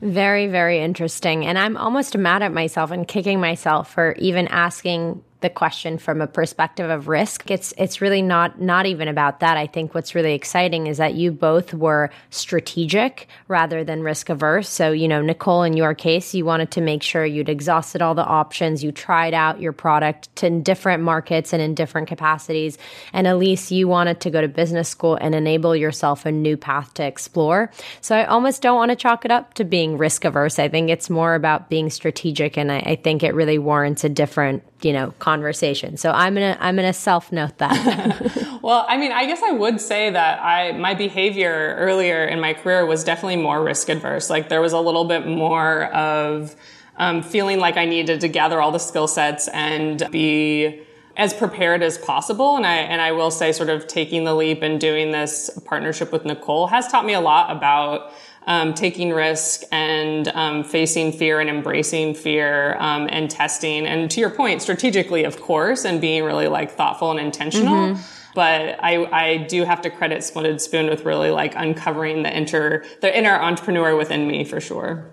Very, 0.00 0.48
very 0.48 0.80
interesting. 0.80 1.46
And 1.46 1.56
I'm 1.58 1.76
almost 1.76 2.16
mad 2.16 2.42
at 2.42 2.52
myself 2.52 2.90
and 2.90 3.06
kicking 3.06 3.40
myself 3.40 3.92
for 3.92 4.14
even 4.18 4.48
asking 4.48 5.22
the 5.42 5.50
question 5.50 5.98
from 5.98 6.20
a 6.20 6.26
perspective 6.26 6.88
of 6.88 7.08
risk. 7.08 7.50
It's 7.50 7.74
it's 7.76 8.00
really 8.00 8.22
not 8.22 8.60
not 8.60 8.86
even 8.86 9.08
about 9.08 9.40
that. 9.40 9.56
I 9.56 9.66
think 9.66 9.94
what's 9.94 10.14
really 10.14 10.34
exciting 10.34 10.86
is 10.86 10.98
that 10.98 11.14
you 11.14 11.32
both 11.32 11.74
were 11.74 12.10
strategic 12.30 13.28
rather 13.48 13.84
than 13.84 14.02
risk 14.02 14.28
averse. 14.28 14.68
So, 14.68 14.92
you 14.92 15.08
know, 15.08 15.20
Nicole 15.20 15.62
in 15.62 15.76
your 15.76 15.94
case, 15.94 16.34
you 16.34 16.44
wanted 16.44 16.70
to 16.72 16.80
make 16.80 17.02
sure 17.02 17.24
you'd 17.24 17.48
exhausted 17.48 18.00
all 18.00 18.14
the 18.14 18.24
options, 18.24 18.82
you 18.82 18.92
tried 18.92 19.34
out 19.34 19.60
your 19.60 19.72
product 19.72 20.34
to 20.36 20.50
different 20.60 21.02
markets 21.02 21.52
and 21.52 21.60
in 21.60 21.74
different 21.74 22.08
capacities. 22.08 22.78
And 23.12 23.26
Elise, 23.26 23.70
you 23.70 23.88
wanted 23.88 24.20
to 24.20 24.30
go 24.30 24.40
to 24.40 24.48
business 24.48 24.88
school 24.88 25.16
and 25.16 25.34
enable 25.34 25.76
yourself 25.76 26.24
a 26.24 26.32
new 26.32 26.56
path 26.56 26.94
to 26.94 27.04
explore. 27.04 27.70
So 28.00 28.16
I 28.16 28.24
almost 28.24 28.62
don't 28.62 28.76
want 28.76 28.90
to 28.90 28.96
chalk 28.96 29.24
it 29.24 29.30
up 29.30 29.54
to 29.54 29.64
being 29.64 29.98
risk 29.98 30.24
averse. 30.24 30.58
I 30.58 30.68
think 30.68 30.90
it's 30.90 31.10
more 31.10 31.34
about 31.34 31.68
being 31.68 31.90
strategic 31.90 32.56
and 32.56 32.70
I, 32.70 32.78
I 32.78 32.96
think 32.96 33.22
it 33.22 33.34
really 33.34 33.58
warrants 33.58 34.04
a 34.04 34.08
different 34.08 34.62
you 34.84 34.92
know 34.92 35.12
conversation. 35.18 35.96
So 35.96 36.10
i'm 36.10 36.34
gonna 36.34 36.56
i'm 36.60 36.76
gonna 36.76 36.92
self 36.92 37.32
note 37.32 37.58
that. 37.58 38.38
Well 38.62 38.86
i 38.88 38.96
mean 38.96 39.10
i 39.10 39.26
guess 39.26 39.42
i 39.42 39.50
would 39.50 39.80
say 39.80 40.10
that 40.10 40.40
i 40.40 40.70
my 40.70 40.94
behavior 40.94 41.74
earlier 41.80 42.24
in 42.24 42.40
my 42.40 42.54
career 42.54 42.86
was 42.86 43.02
definitely 43.02 43.36
more 43.36 43.60
risk 43.60 43.88
adverse 43.88 44.30
like 44.30 44.48
there 44.48 44.60
was 44.60 44.72
a 44.72 44.78
little 44.78 45.04
bit 45.04 45.26
more 45.26 45.86
of 45.86 46.54
um, 46.96 47.22
feeling 47.22 47.58
like 47.58 47.76
i 47.76 47.84
needed 47.84 48.20
to 48.20 48.28
gather 48.28 48.60
all 48.60 48.70
the 48.70 48.78
skill 48.78 49.08
sets 49.08 49.48
and 49.48 50.06
be 50.12 50.80
as 51.16 51.34
prepared 51.34 51.82
as 51.82 51.98
possible. 51.98 52.56
And 52.56 52.64
i 52.64 52.76
and 52.76 53.00
i 53.02 53.10
will 53.10 53.32
say 53.32 53.50
sort 53.50 53.68
of 53.68 53.88
taking 53.88 54.22
the 54.22 54.34
leap 54.34 54.62
and 54.62 54.80
doing 54.80 55.10
this 55.10 55.50
partnership 55.64 56.12
with 56.12 56.24
nicole 56.24 56.68
has 56.68 56.86
taught 56.86 57.04
me 57.04 57.14
a 57.14 57.20
lot 57.20 57.50
about 57.50 58.12
um, 58.46 58.74
taking 58.74 59.10
risk 59.10 59.62
and 59.70 60.28
um, 60.28 60.64
facing 60.64 61.12
fear 61.12 61.40
and 61.40 61.48
embracing 61.48 62.14
fear 62.14 62.76
um, 62.78 63.08
and 63.10 63.30
testing. 63.30 63.86
And 63.86 64.10
to 64.10 64.20
your 64.20 64.30
point, 64.30 64.62
strategically, 64.62 65.24
of 65.24 65.40
course, 65.40 65.84
and 65.84 66.00
being 66.00 66.24
really 66.24 66.48
like 66.48 66.72
thoughtful 66.72 67.10
and 67.10 67.20
intentional. 67.20 67.94
Mm-hmm. 67.94 68.02
But 68.34 68.82
I, 68.82 69.04
I 69.12 69.36
do 69.36 69.64
have 69.64 69.82
to 69.82 69.90
credit 69.90 70.24
Splendid 70.24 70.60
Spoon 70.60 70.88
with 70.88 71.04
really 71.04 71.30
like 71.30 71.54
uncovering 71.54 72.22
the 72.22 72.34
inner, 72.34 72.84
the 73.00 73.16
inner 73.16 73.34
entrepreneur 73.34 73.94
within 73.94 74.26
me 74.26 74.44
for 74.44 74.60
sure. 74.60 75.06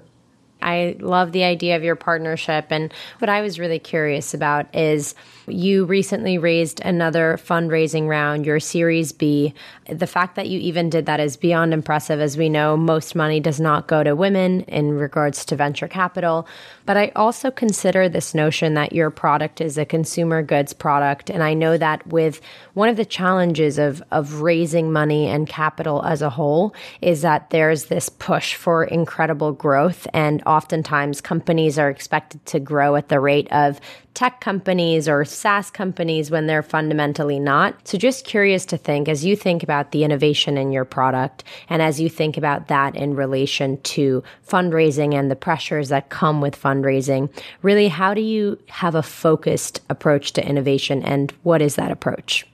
I 0.62 0.98
love 1.00 1.32
the 1.32 1.44
idea 1.44 1.76
of 1.76 1.84
your 1.84 1.96
partnership. 1.96 2.68
And 2.70 2.94
what 3.20 3.30
I 3.30 3.42
was 3.42 3.60
really 3.60 3.80
curious 3.80 4.34
about 4.34 4.74
is 4.76 5.16
you 5.48 5.86
recently 5.86 6.38
raised 6.38 6.82
another 6.82 7.40
fundraising 7.44 8.08
round, 8.08 8.46
your 8.46 8.60
Series 8.60 9.12
B. 9.12 9.54
The 9.90 10.08
fact 10.08 10.36
that 10.36 10.48
you 10.48 10.60
even 10.60 10.90
did 10.90 11.06
that 11.08 11.20
is 11.20 11.38
beyond 11.38 11.74
impressive. 11.74 12.20
As 12.20 12.38
we 12.38 12.50
know, 12.50 12.78
most 12.78 13.16
money 13.16 13.40
does 13.40 13.60
not 13.60 13.88
go 13.88 14.04
to 14.04 14.16
women 14.16 14.62
in 14.62 14.94
regards 14.94 15.46
to 15.46 15.56
venture 15.56 15.88
capital. 15.88 16.48
But 16.86 16.98
I 16.98 17.12
also 17.16 17.52
consider 17.52 18.10
this 18.10 18.34
notion 18.34 18.74
that 18.74 18.94
your 18.94 19.10
product 19.10 19.62
is 19.62 19.78
a 19.78 19.86
consumer 19.86 20.44
goods 20.44 20.74
product. 20.74 21.30
And 21.30 21.44
I 21.44 21.54
know 21.54 21.78
that 21.78 22.06
with 22.08 22.42
one 22.74 22.90
of 22.90 22.98
the 22.98 23.06
challenges 23.06 23.78
of, 23.78 24.04
of 24.12 24.42
raising 24.42 24.92
money 24.92 25.28
and 25.28 25.48
capital 25.48 26.04
as 26.04 26.22
a 26.22 26.30
whole 26.30 26.74
is 27.02 27.22
that 27.22 27.50
there's 27.50 27.86
this 27.86 28.10
push 28.10 28.56
for 28.56 28.84
incredible 28.84 29.52
growth. 29.52 30.08
And 30.14 30.44
oftentimes 30.50 31.22
companies 31.22 31.78
are 31.78 31.90
expected 31.90 32.44
to 32.48 32.60
grow 32.60 32.96
at 32.96 33.08
the 33.08 33.20
rate 33.20 33.48
of 33.52 33.80
tech 34.16 34.42
companies 34.42 35.08
or 35.08 35.24
SaaS 35.24 35.70
companies 35.70 36.32
when 36.32 36.48
they're 36.48 36.64
fundamentally 36.64 37.40
not. 37.40 37.88
So 37.88 38.00
just 38.00 38.26
curious 38.26 38.66
to 38.66 38.78
think 38.78 39.08
as 39.08 39.24
you 39.24 39.36
think 39.36 39.62
about 39.62 39.92
the 39.92 40.04
innovation 40.04 40.58
in 40.58 40.72
your 40.72 40.86
product 40.86 41.44
and 41.70 41.84
as 41.84 42.02
you 42.02 42.10
think 42.10 42.36
about 42.36 42.68
that 42.68 42.96
in 42.96 43.16
relation 43.16 43.80
to 43.82 44.24
fundraising 44.46 45.14
and 45.14 45.30
the 45.30 45.36
pressures 45.36 45.90
that 45.90 46.10
come 46.10 46.42
with 46.42 46.60
fundraising, 46.60 47.30
really 47.62 47.88
how 47.88 48.16
do 48.16 48.22
you 48.22 48.58
have 48.70 48.96
a 48.96 49.04
focused 49.04 49.82
approach 49.88 50.34
to 50.34 50.46
innovation 50.46 51.04
and 51.04 51.32
what 51.44 51.62
is 51.62 51.76
that 51.76 51.92
approach? 51.92 52.46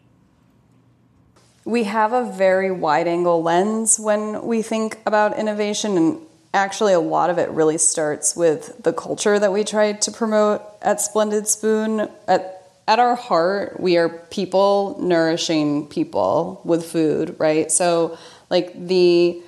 we 1.65 1.85
have 1.85 2.13
a 2.13 2.31
very 2.31 2.69
wide 2.69 3.07
angle 3.07 3.41
lens 3.41 3.99
when 3.99 4.45
we 4.45 4.61
think 4.61 4.99
about 5.05 5.37
innovation 5.37 5.97
and 5.97 6.21
actually 6.55 6.93
a 6.93 6.99
lot 6.99 7.29
of 7.29 7.37
it 7.37 7.49
really 7.49 7.77
starts 7.77 8.35
with 8.35 8.81
the 8.83 8.93
culture 8.93 9.37
that 9.37 9.51
we 9.51 9.63
try 9.63 9.91
to 9.91 10.11
promote 10.11 10.61
at 10.81 11.01
Splendid 11.01 11.47
Spoon. 11.47 12.09
At 12.27 12.53
at 12.87 12.99
our 12.99 13.15
heart, 13.15 13.79
we 13.79 13.97
are 13.97 14.09
people 14.09 14.97
nourishing 15.01 15.87
people 15.87 16.61
with 16.63 16.85
food, 16.85 17.35
right? 17.39 17.71
So 17.71 18.17
like 18.49 18.73
the 18.87 19.41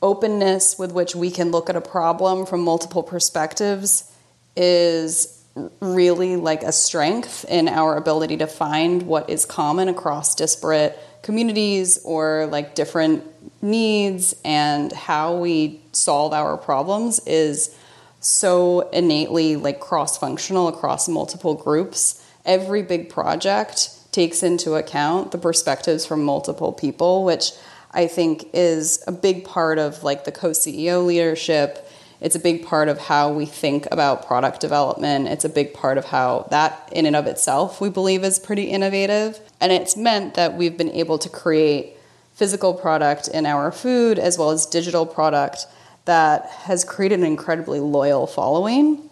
openness 0.00 0.78
with 0.78 0.92
which 0.92 1.14
we 1.14 1.30
can 1.30 1.50
look 1.50 1.68
at 1.68 1.76
a 1.76 1.80
problem 1.80 2.46
from 2.46 2.62
multiple 2.62 3.02
perspectives 3.02 4.10
is 4.56 5.44
really 5.80 6.36
like 6.36 6.62
a 6.62 6.72
strength 6.72 7.44
in 7.48 7.68
our 7.68 7.96
ability 7.96 8.38
to 8.38 8.46
find 8.46 9.02
what 9.02 9.28
is 9.28 9.44
common 9.44 9.88
across 9.88 10.34
disparate 10.34 10.98
communities 11.22 11.98
or 12.04 12.46
like 12.46 12.74
different 12.74 13.24
needs 13.62 14.34
and 14.44 14.92
how 14.92 15.36
we 15.36 15.80
solve 15.92 16.32
our 16.32 16.56
problems 16.56 17.20
is 17.26 17.76
so 18.20 18.88
innately 18.90 19.56
like 19.56 19.80
cross 19.80 20.18
functional 20.18 20.68
across 20.68 21.08
multiple 21.08 21.54
groups. 21.54 22.22
Every 22.44 22.82
big 22.82 23.08
project 23.08 23.90
takes 24.12 24.42
into 24.42 24.74
account 24.74 25.32
the 25.32 25.38
perspectives 25.38 26.06
from 26.06 26.24
multiple 26.24 26.72
people, 26.72 27.24
which 27.24 27.52
I 27.92 28.06
think 28.06 28.48
is 28.52 29.02
a 29.06 29.12
big 29.12 29.44
part 29.44 29.78
of 29.78 30.02
like 30.02 30.24
the 30.24 30.32
co-CEO 30.32 31.04
leadership. 31.04 31.88
It's 32.20 32.34
a 32.34 32.38
big 32.40 32.64
part 32.64 32.88
of 32.88 32.98
how 32.98 33.32
we 33.32 33.46
think 33.46 33.86
about 33.90 34.26
product 34.26 34.60
development. 34.60 35.28
It's 35.28 35.44
a 35.44 35.48
big 35.48 35.74
part 35.74 35.98
of 35.98 36.06
how 36.06 36.46
that 36.50 36.88
in 36.92 37.06
and 37.06 37.14
of 37.14 37.26
itself 37.26 37.80
we 37.80 37.90
believe 37.90 38.24
is 38.24 38.38
pretty 38.38 38.64
innovative. 38.64 39.38
And 39.60 39.70
it's 39.70 39.96
meant 39.96 40.34
that 40.34 40.54
we've 40.54 40.76
been 40.76 40.90
able 40.90 41.18
to 41.18 41.28
create 41.28 41.95
physical 42.36 42.74
product 42.74 43.28
in 43.28 43.46
our 43.46 43.72
food 43.72 44.18
as 44.18 44.38
well 44.38 44.50
as 44.50 44.66
digital 44.66 45.06
product 45.06 45.66
that 46.04 46.46
has 46.46 46.84
created 46.84 47.18
an 47.18 47.24
incredibly 47.24 47.80
loyal 47.80 48.26
following. 48.26 49.08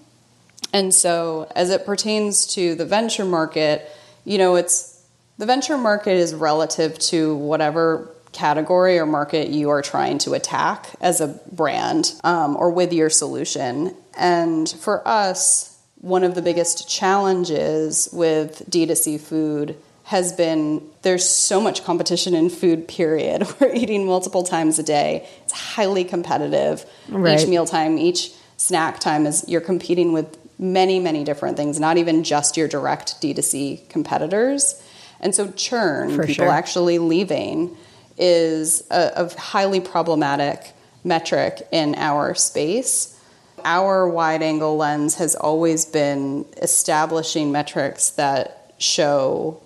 And 0.72 0.94
so, 0.94 1.50
as 1.56 1.70
it 1.70 1.86
pertains 1.86 2.46
to 2.54 2.74
the 2.74 2.84
venture 2.84 3.24
market, 3.24 3.90
you 4.24 4.38
know, 4.38 4.56
it's 4.56 5.02
the 5.38 5.46
venture 5.46 5.78
market 5.78 6.12
is 6.12 6.34
relative 6.34 6.98
to 6.98 7.36
whatever 7.36 8.10
category 8.32 8.98
or 8.98 9.06
market 9.06 9.48
you 9.48 9.70
are 9.70 9.82
trying 9.82 10.18
to 10.18 10.34
attack 10.34 10.88
as 11.00 11.20
a 11.20 11.28
brand 11.52 12.12
um, 12.24 12.56
or 12.56 12.70
with 12.70 12.92
your 12.92 13.08
solution. 13.08 13.96
And 14.18 14.68
for 14.68 15.06
us, 15.06 15.78
one 15.96 16.24
of 16.24 16.34
the 16.34 16.42
biggest 16.42 16.88
challenges 16.88 18.08
with 18.12 18.68
D2C 18.68 19.20
food 19.20 19.76
has 20.04 20.32
been 20.32 20.82
there's 21.02 21.28
so 21.28 21.60
much 21.60 21.84
competition 21.84 22.34
in 22.34 22.50
food 22.50 22.86
period. 22.86 23.46
We're 23.60 23.74
eating 23.74 24.06
multiple 24.06 24.42
times 24.42 24.78
a 24.78 24.82
day. 24.82 25.26
It's 25.44 25.52
highly 25.52 26.04
competitive. 26.04 26.84
Right. 27.08 27.40
each 27.40 27.48
meal 27.48 27.66
time 27.66 27.98
each 27.98 28.32
snack 28.56 29.00
time 29.00 29.26
is 29.26 29.44
you're 29.48 29.60
competing 29.60 30.12
with 30.12 30.38
many 30.58 31.00
many 31.00 31.24
different 31.24 31.56
things 31.56 31.80
not 31.80 31.96
even 31.96 32.22
just 32.22 32.56
your 32.56 32.68
direct 32.68 33.20
d2c 33.20 33.88
competitors. 33.88 34.80
And 35.20 35.34
so 35.34 35.50
churn 35.52 36.14
For 36.14 36.26
people 36.26 36.44
sure. 36.46 36.50
actually 36.50 36.98
leaving 36.98 37.76
is 38.18 38.84
a, 38.90 39.12
a 39.16 39.40
highly 39.40 39.80
problematic 39.80 40.72
metric 41.02 41.66
in 41.72 41.94
our 41.96 42.34
space. 42.34 43.18
Our 43.64 44.06
wide 44.06 44.42
angle 44.42 44.76
lens 44.76 45.14
has 45.16 45.34
always 45.34 45.86
been 45.86 46.44
establishing 46.60 47.50
metrics 47.52 48.10
that 48.10 48.74
show 48.78 49.62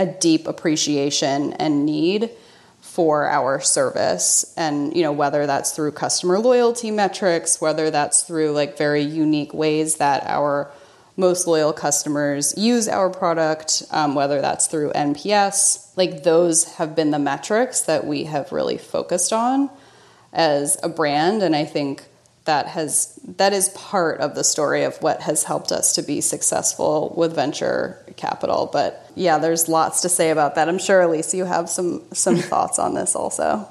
a 0.00 0.06
deep 0.06 0.48
appreciation 0.48 1.52
and 1.52 1.84
need 1.84 2.30
for 2.80 3.28
our 3.28 3.60
service 3.60 4.54
and 4.56 4.96
you 4.96 5.02
know 5.02 5.12
whether 5.12 5.46
that's 5.46 5.72
through 5.72 5.92
customer 5.92 6.38
loyalty 6.38 6.90
metrics 6.90 7.60
whether 7.60 7.90
that's 7.90 8.22
through 8.22 8.50
like 8.50 8.78
very 8.78 9.02
unique 9.02 9.52
ways 9.52 9.96
that 9.96 10.22
our 10.24 10.72
most 11.18 11.46
loyal 11.46 11.74
customers 11.74 12.54
use 12.56 12.88
our 12.88 13.10
product 13.10 13.82
um, 13.90 14.14
whether 14.14 14.40
that's 14.40 14.66
through 14.66 14.90
nps 14.92 15.94
like 15.98 16.22
those 16.22 16.64
have 16.76 16.96
been 16.96 17.10
the 17.10 17.18
metrics 17.18 17.82
that 17.82 18.06
we 18.06 18.24
have 18.24 18.50
really 18.52 18.78
focused 18.78 19.34
on 19.34 19.68
as 20.32 20.78
a 20.82 20.88
brand 20.88 21.42
and 21.42 21.54
i 21.54 21.64
think 21.66 22.06
that 22.44 22.66
has 22.66 23.18
that 23.36 23.52
is 23.52 23.68
part 23.70 24.18
of 24.20 24.34
the 24.34 24.42
story 24.42 24.82
of 24.82 24.96
what 25.02 25.20
has 25.20 25.44
helped 25.44 25.70
us 25.70 25.94
to 25.94 26.02
be 26.02 26.20
successful 26.20 27.12
with 27.16 27.34
venture 27.34 28.02
capital. 28.16 28.68
But 28.72 29.09
yeah, 29.14 29.38
there's 29.38 29.68
lots 29.68 30.00
to 30.02 30.08
say 30.08 30.30
about 30.30 30.54
that. 30.54 30.68
I'm 30.68 30.78
sure 30.78 31.00
Elise, 31.02 31.34
you 31.34 31.44
have 31.44 31.68
some 31.68 32.02
some 32.12 32.36
thoughts 32.52 32.78
on 32.78 32.94
this 32.94 33.14
also. 33.14 33.68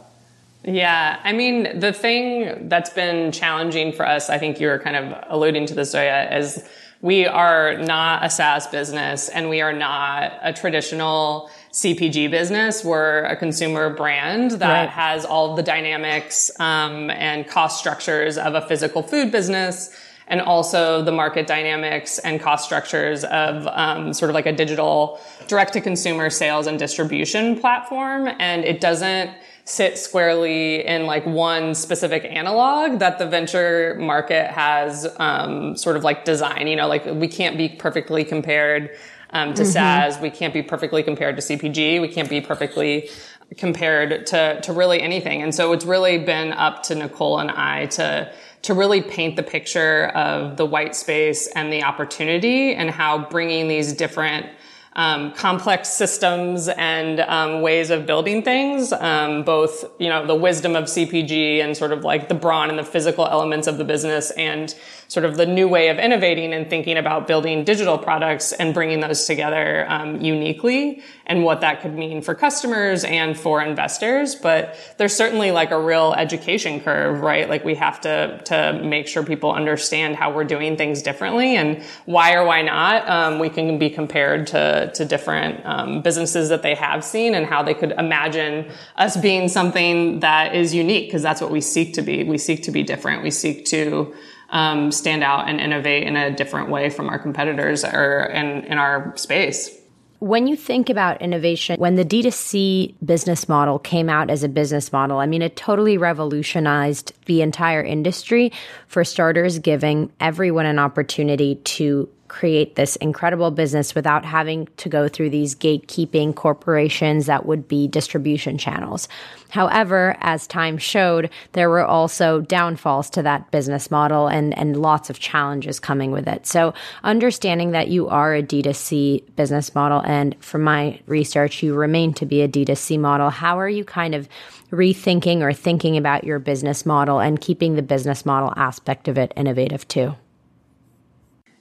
Yeah, 0.63 1.19
I 1.23 1.31
mean, 1.31 1.79
the 1.79 1.93
thing 1.93 2.67
that's 2.67 2.89
been 2.89 3.31
challenging 3.31 3.93
for 3.93 4.05
us, 4.05 4.29
I 4.29 4.37
think 4.37 4.59
you 4.59 4.67
were 4.67 4.79
kind 4.79 4.97
of 4.97 5.23
alluding 5.29 5.67
to 5.67 5.73
this, 5.73 5.91
Zoya, 5.91 6.37
is 6.37 6.67
we 7.01 7.25
are 7.25 7.77
not 7.77 8.25
a 8.25 8.29
SaaS 8.29 8.67
business 8.67 9.29
and 9.29 9.49
we 9.49 9.61
are 9.61 9.71
not 9.71 10.33
a 10.41 10.51
traditional 10.51 11.49
CPG 11.71 12.29
business. 12.29 12.83
We're 12.83 13.23
a 13.23 13.37
consumer 13.37 13.89
brand 13.89 14.51
that 14.51 14.81
right. 14.81 14.89
has 14.89 15.23
all 15.23 15.55
the 15.55 15.63
dynamics 15.63 16.51
um, 16.59 17.09
and 17.09 17.47
cost 17.47 17.79
structures 17.79 18.37
of 18.37 18.53
a 18.53 18.61
physical 18.61 19.01
food 19.01 19.31
business 19.31 19.95
and 20.29 20.41
also 20.41 21.01
the 21.01 21.11
market 21.11 21.47
dynamics 21.47 22.19
and 22.19 22.39
cost 22.39 22.63
structures 22.63 23.23
of 23.25 23.67
um, 23.67 24.13
sort 24.13 24.29
of 24.29 24.35
like 24.35 24.45
a 24.45 24.53
digital 24.53 25.19
direct 25.47 25.73
to 25.73 25.81
consumer 25.81 26.29
sales 26.29 26.67
and 26.67 26.77
distribution 26.79 27.59
platform. 27.59 28.29
And 28.39 28.63
it 28.63 28.79
doesn't 28.79 29.31
sit 29.65 29.97
squarely 29.97 30.85
in 30.85 31.05
like 31.05 31.25
one 31.25 31.75
specific 31.75 32.25
analog 32.25 32.99
that 32.99 33.19
the 33.19 33.25
venture 33.25 33.95
market 33.99 34.51
has 34.51 35.07
um, 35.17 35.75
sort 35.75 35.97
of 35.97 36.03
like 36.03 36.25
design. 36.25 36.67
You 36.67 36.75
know, 36.75 36.87
like 36.87 37.05
we 37.05 37.27
can't 37.27 37.57
be 37.57 37.69
perfectly 37.69 38.23
compared 38.23 38.91
um, 39.31 39.53
to 39.55 39.63
mm-hmm. 39.63 39.71
SaaS. 39.71 40.19
We 40.19 40.29
can't 40.29 40.53
be 40.53 40.61
perfectly 40.61 41.03
compared 41.03 41.35
to 41.37 41.41
CPG. 41.41 42.01
We 42.01 42.07
can't 42.07 42.29
be 42.29 42.41
perfectly 42.41 43.09
compared 43.57 44.27
to, 44.27 44.61
to 44.61 44.73
really 44.73 45.01
anything. 45.01 45.41
And 45.41 45.53
so 45.53 45.71
it's 45.73 45.85
really 45.85 46.19
been 46.19 46.53
up 46.53 46.83
to 46.83 46.95
Nicole 46.95 47.39
and 47.39 47.49
I 47.49 47.87
to, 47.87 48.31
to 48.61 48.73
really 48.73 49.01
paint 49.01 49.35
the 49.35 49.43
picture 49.43 50.07
of 50.07 50.57
the 50.57 50.65
white 50.65 50.95
space 50.95 51.47
and 51.55 51.71
the 51.71 51.83
opportunity 51.83 52.75
and 52.75 52.89
how 52.89 53.29
bringing 53.29 53.67
these 53.67 53.93
different 53.93 54.45
um, 54.93 55.31
complex 55.33 55.89
systems 55.89 56.67
and 56.67 57.21
um, 57.21 57.61
ways 57.61 57.89
of 57.89 58.05
building 58.05 58.43
things, 58.43 58.91
um, 58.91 59.43
both 59.43 59.85
you 59.99 60.09
know 60.09 60.25
the 60.25 60.35
wisdom 60.35 60.75
of 60.75 60.85
CPG 60.85 61.63
and 61.63 61.77
sort 61.77 61.93
of 61.93 62.03
like 62.03 62.27
the 62.27 62.33
brawn 62.33 62.69
and 62.69 62.77
the 62.77 62.83
physical 62.83 63.25
elements 63.25 63.67
of 63.67 63.77
the 63.77 63.85
business, 63.85 64.31
and 64.31 64.75
sort 65.09 65.25
of 65.25 65.37
the 65.37 65.45
new 65.45 65.67
way 65.67 65.89
of 65.89 65.97
innovating 65.97 66.53
and 66.53 66.69
thinking 66.69 66.95
about 66.95 67.25
building 67.25 67.63
digital 67.63 67.97
products 67.97 68.51
and 68.53 68.75
bringing 68.75 68.99
those 68.99 69.25
together 69.25 69.87
um, 69.89 70.21
uniquely 70.21 71.01
and 71.25 71.43
what 71.43 71.61
that 71.61 71.81
could 71.81 71.95
mean 71.95 72.21
for 72.21 72.35
customers 72.35 73.03
and 73.03 73.37
for 73.37 73.59
investors. 73.59 74.35
But 74.35 74.77
there's 74.97 75.15
certainly 75.15 75.49
like 75.49 75.71
a 75.71 75.79
real 75.79 76.13
education 76.13 76.79
curve, 76.79 77.21
right? 77.21 77.49
Like 77.49 77.65
we 77.65 77.73
have 77.75 77.99
to 78.01 78.39
to 78.45 78.79
make 78.83 79.07
sure 79.07 79.23
people 79.23 79.51
understand 79.51 80.15
how 80.15 80.31
we're 80.31 80.43
doing 80.43 80.77
things 80.77 81.01
differently 81.01 81.55
and 81.55 81.81
why 82.05 82.35
or 82.35 82.45
why 82.45 82.61
not 82.61 83.09
um, 83.09 83.39
we 83.39 83.49
can 83.49 83.79
be 83.79 83.89
compared 83.89 84.45
to 84.47 84.91
to 84.93 85.05
different 85.05 85.65
um, 85.65 86.03
businesses 86.03 86.49
that 86.49 86.61
they 86.61 86.75
have 86.75 87.03
seen 87.03 87.33
and 87.33 87.47
how 87.47 87.63
they 87.63 87.73
could 87.73 87.93
imagine 87.93 88.69
us 88.95 89.17
being 89.17 89.49
something 89.49 90.19
that 90.19 90.53
is 90.53 90.71
unique 90.71 91.07
because 91.07 91.23
that's 91.23 91.41
what 91.41 91.49
we 91.49 91.61
seek 91.61 91.95
to 91.95 92.03
be. 92.03 92.23
We 92.23 92.37
seek 92.37 92.61
to 92.63 92.71
be 92.71 92.83
different. 92.83 93.23
We 93.23 93.31
seek 93.31 93.65
to 93.65 94.13
um, 94.51 94.91
stand 94.91 95.23
out 95.23 95.47
and 95.47 95.59
innovate 95.59 96.03
in 96.03 96.15
a 96.15 96.35
different 96.35 96.69
way 96.69 96.89
from 96.89 97.09
our 97.09 97.19
competitors 97.19 97.83
or 97.83 98.25
in, 98.33 98.63
in 98.65 98.77
our 98.77 99.15
space. 99.15 99.75
When 100.19 100.47
you 100.47 100.57
think 100.57 100.89
about 100.89 101.21
innovation, 101.21 101.79
when 101.79 101.95
the 101.95 102.03
D2C 102.03 102.95
business 103.05 103.47
model 103.47 103.79
came 103.79 104.09
out 104.09 104.29
as 104.29 104.43
a 104.43 104.49
business 104.49 104.91
model, 104.91 105.19
I 105.19 105.25
mean, 105.25 105.41
it 105.41 105.55
totally 105.55 105.97
revolutionized 105.97 107.13
the 107.25 107.41
entire 107.41 107.81
industry. 107.81 108.51
For 108.87 109.05
starters, 109.05 109.59
giving 109.59 110.11
everyone 110.19 110.65
an 110.65 110.77
opportunity 110.77 111.55
to 111.55 112.09
create 112.29 112.75
this 112.75 112.95
incredible 112.97 113.51
business 113.51 113.93
without 113.93 114.23
having 114.23 114.67
to 114.77 114.87
go 114.87 115.09
through 115.09 115.29
these 115.29 115.55
gatekeeping 115.55 116.33
corporations 116.33 117.25
that 117.25 117.45
would 117.45 117.67
be 117.67 117.87
distribution 117.87 118.57
channels. 118.57 119.09
However, 119.49 120.15
as 120.21 120.47
time 120.47 120.77
showed, 120.77 121.29
there 121.53 121.69
were 121.69 121.85
also 121.85 122.41
downfalls 122.41 123.09
to 123.11 123.23
that 123.23 123.49
business 123.51 123.89
model 123.89 124.27
and, 124.27 124.57
and 124.57 124.77
lots 124.77 125.09
of 125.09 125.19
challenges 125.19 125.79
coming 125.79 126.11
with 126.11 126.27
it. 126.27 126.45
So 126.45 126.73
understanding 127.03 127.71
that 127.71 127.87
you 127.87 128.07
are 128.07 128.35
a 128.35 128.43
D2C 128.43 129.35
business 129.35 129.73
model 129.73 130.01
and 130.05 130.35
from 130.39 130.61
my 130.61 131.01
research, 131.07 131.63
you 131.63 131.73
remain 131.73 132.13
to 132.13 132.25
be 132.25 132.41
a 132.41 132.47
D2C 132.47 132.99
model, 132.99 133.31
how 133.31 133.59
are 133.59 133.69
you 133.69 133.83
kind 133.83 134.13
of 134.13 134.29
rethinking 134.71 135.41
or 135.41 135.51
thinking 135.51 135.97
about 135.97 136.23
your 136.23 136.37
business 136.37 136.85
model 136.85 137.19
and 137.19 137.41
keeping 137.41 137.75
the 137.75 137.81
business 137.81 138.25
model 138.25 138.53
aspect 138.55 139.07
of 139.07 139.17
it 139.17 139.33
innovative 139.35 139.87
too? 139.87 140.15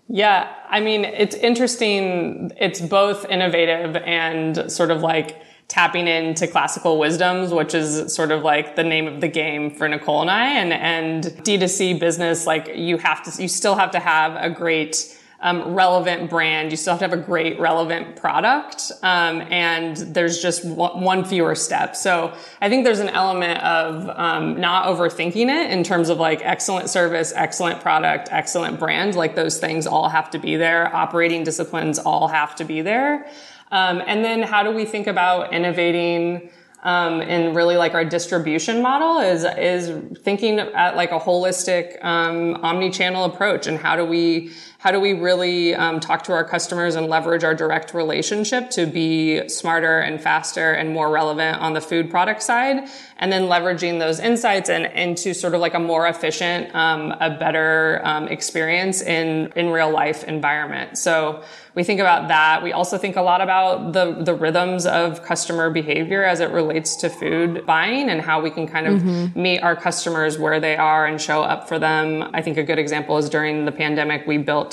Yeah, 0.08 0.50
I 0.68 0.80
mean, 0.80 1.04
it's 1.04 1.36
interesting. 1.36 2.50
It's 2.58 2.80
both 2.80 3.26
innovative 3.26 3.96
and 3.96 4.72
sort 4.72 4.90
of 4.90 5.02
like 5.02 5.42
tapping 5.68 6.08
into 6.08 6.46
classical 6.46 6.98
wisdoms, 6.98 7.52
which 7.52 7.74
is 7.74 8.14
sort 8.14 8.30
of 8.30 8.42
like 8.42 8.74
the 8.74 8.82
name 8.82 9.06
of 9.06 9.20
the 9.20 9.28
game 9.28 9.70
for 9.70 9.86
Nicole 9.86 10.22
and 10.22 10.30
I. 10.30 10.48
And, 10.54 10.72
and 10.72 11.24
D2C 11.44 12.00
business, 12.00 12.46
like 12.46 12.70
you 12.74 12.96
have 12.96 13.22
to, 13.24 13.42
you 13.42 13.48
still 13.48 13.74
have 13.74 13.90
to 13.90 14.00
have 14.00 14.34
a 14.42 14.48
great, 14.48 15.17
um, 15.40 15.74
relevant 15.74 16.28
brand. 16.28 16.70
You 16.70 16.76
still 16.76 16.94
have 16.94 17.00
to 17.00 17.08
have 17.08 17.18
a 17.18 17.22
great 17.22 17.60
relevant 17.60 18.16
product. 18.16 18.90
Um, 19.02 19.42
and 19.50 19.96
there's 19.96 20.42
just 20.42 20.64
one 20.64 21.24
fewer 21.24 21.54
step. 21.54 21.94
So 21.94 22.32
I 22.60 22.68
think 22.68 22.84
there's 22.84 22.98
an 22.98 23.08
element 23.08 23.62
of, 23.62 24.08
um, 24.18 24.60
not 24.60 24.86
overthinking 24.86 25.48
it 25.48 25.70
in 25.70 25.84
terms 25.84 26.08
of 26.08 26.18
like 26.18 26.40
excellent 26.42 26.90
service, 26.90 27.32
excellent 27.36 27.80
product, 27.80 28.28
excellent 28.32 28.80
brand. 28.80 29.14
Like 29.14 29.36
those 29.36 29.58
things 29.58 29.86
all 29.86 30.08
have 30.08 30.30
to 30.30 30.38
be 30.38 30.56
there. 30.56 30.94
Operating 30.94 31.44
disciplines 31.44 31.98
all 31.98 32.28
have 32.28 32.56
to 32.56 32.64
be 32.64 32.82
there. 32.82 33.28
Um, 33.70 34.02
and 34.06 34.24
then 34.24 34.42
how 34.42 34.62
do 34.62 34.72
we 34.72 34.84
think 34.84 35.06
about 35.06 35.52
innovating 35.52 36.50
um, 36.82 37.20
and 37.20 37.56
really 37.56 37.76
like 37.76 37.94
our 37.94 38.04
distribution 38.04 38.80
model 38.80 39.18
is 39.18 39.44
is 39.44 39.90
thinking 40.22 40.60
at 40.60 40.94
like 40.94 41.10
a 41.10 41.18
holistic 41.18 42.02
um, 42.04 42.54
omni-channel 42.62 43.24
approach 43.24 43.66
and 43.66 43.78
how 43.78 43.96
do 43.96 44.04
we 44.04 44.52
how 44.78 44.92
do 44.92 45.00
we 45.00 45.12
really 45.12 45.74
um, 45.74 45.98
talk 45.98 46.22
to 46.22 46.32
our 46.32 46.44
customers 46.44 46.94
and 46.94 47.08
leverage 47.08 47.42
our 47.42 47.54
direct 47.54 47.94
relationship 47.94 48.70
to 48.70 48.86
be 48.86 49.48
smarter 49.48 49.98
and 49.98 50.20
faster 50.20 50.72
and 50.72 50.90
more 50.90 51.10
relevant 51.10 51.58
on 51.58 51.72
the 51.74 51.80
food 51.80 52.08
product 52.10 52.42
side 52.42 52.88
and 53.18 53.32
then 53.32 53.42
leveraging 53.44 53.98
those 53.98 54.20
insights 54.20 54.70
and 54.70 54.86
into 54.86 55.34
sort 55.34 55.54
of 55.54 55.60
like 55.60 55.74
a 55.74 55.80
more 55.80 56.06
efficient 56.06 56.72
um, 56.76 57.12
a 57.20 57.36
better 57.38 58.00
um, 58.04 58.28
experience 58.28 59.02
in 59.02 59.52
in 59.56 59.70
real 59.70 59.90
life 59.90 60.22
environment 60.24 60.96
so 60.96 61.42
we 61.78 61.84
think 61.84 62.00
about 62.00 62.26
that. 62.26 62.64
We 62.64 62.72
also 62.72 62.98
think 62.98 63.14
a 63.14 63.22
lot 63.22 63.40
about 63.40 63.92
the, 63.92 64.10
the 64.24 64.34
rhythms 64.34 64.84
of 64.84 65.22
customer 65.22 65.70
behavior 65.70 66.24
as 66.24 66.40
it 66.40 66.50
relates 66.50 66.96
to 66.96 67.08
food 67.08 67.64
buying 67.66 68.10
and 68.10 68.20
how 68.20 68.40
we 68.40 68.50
can 68.50 68.66
kind 68.66 68.88
of 68.88 69.00
mm-hmm. 69.00 69.40
meet 69.40 69.60
our 69.60 69.76
customers 69.76 70.40
where 70.40 70.58
they 70.58 70.76
are 70.76 71.06
and 71.06 71.20
show 71.20 71.40
up 71.42 71.68
for 71.68 71.78
them. 71.78 72.28
I 72.34 72.42
think 72.42 72.58
a 72.58 72.64
good 72.64 72.80
example 72.80 73.16
is 73.16 73.30
during 73.30 73.64
the 73.64 73.70
pandemic, 73.70 74.26
we 74.26 74.38
built 74.38 74.67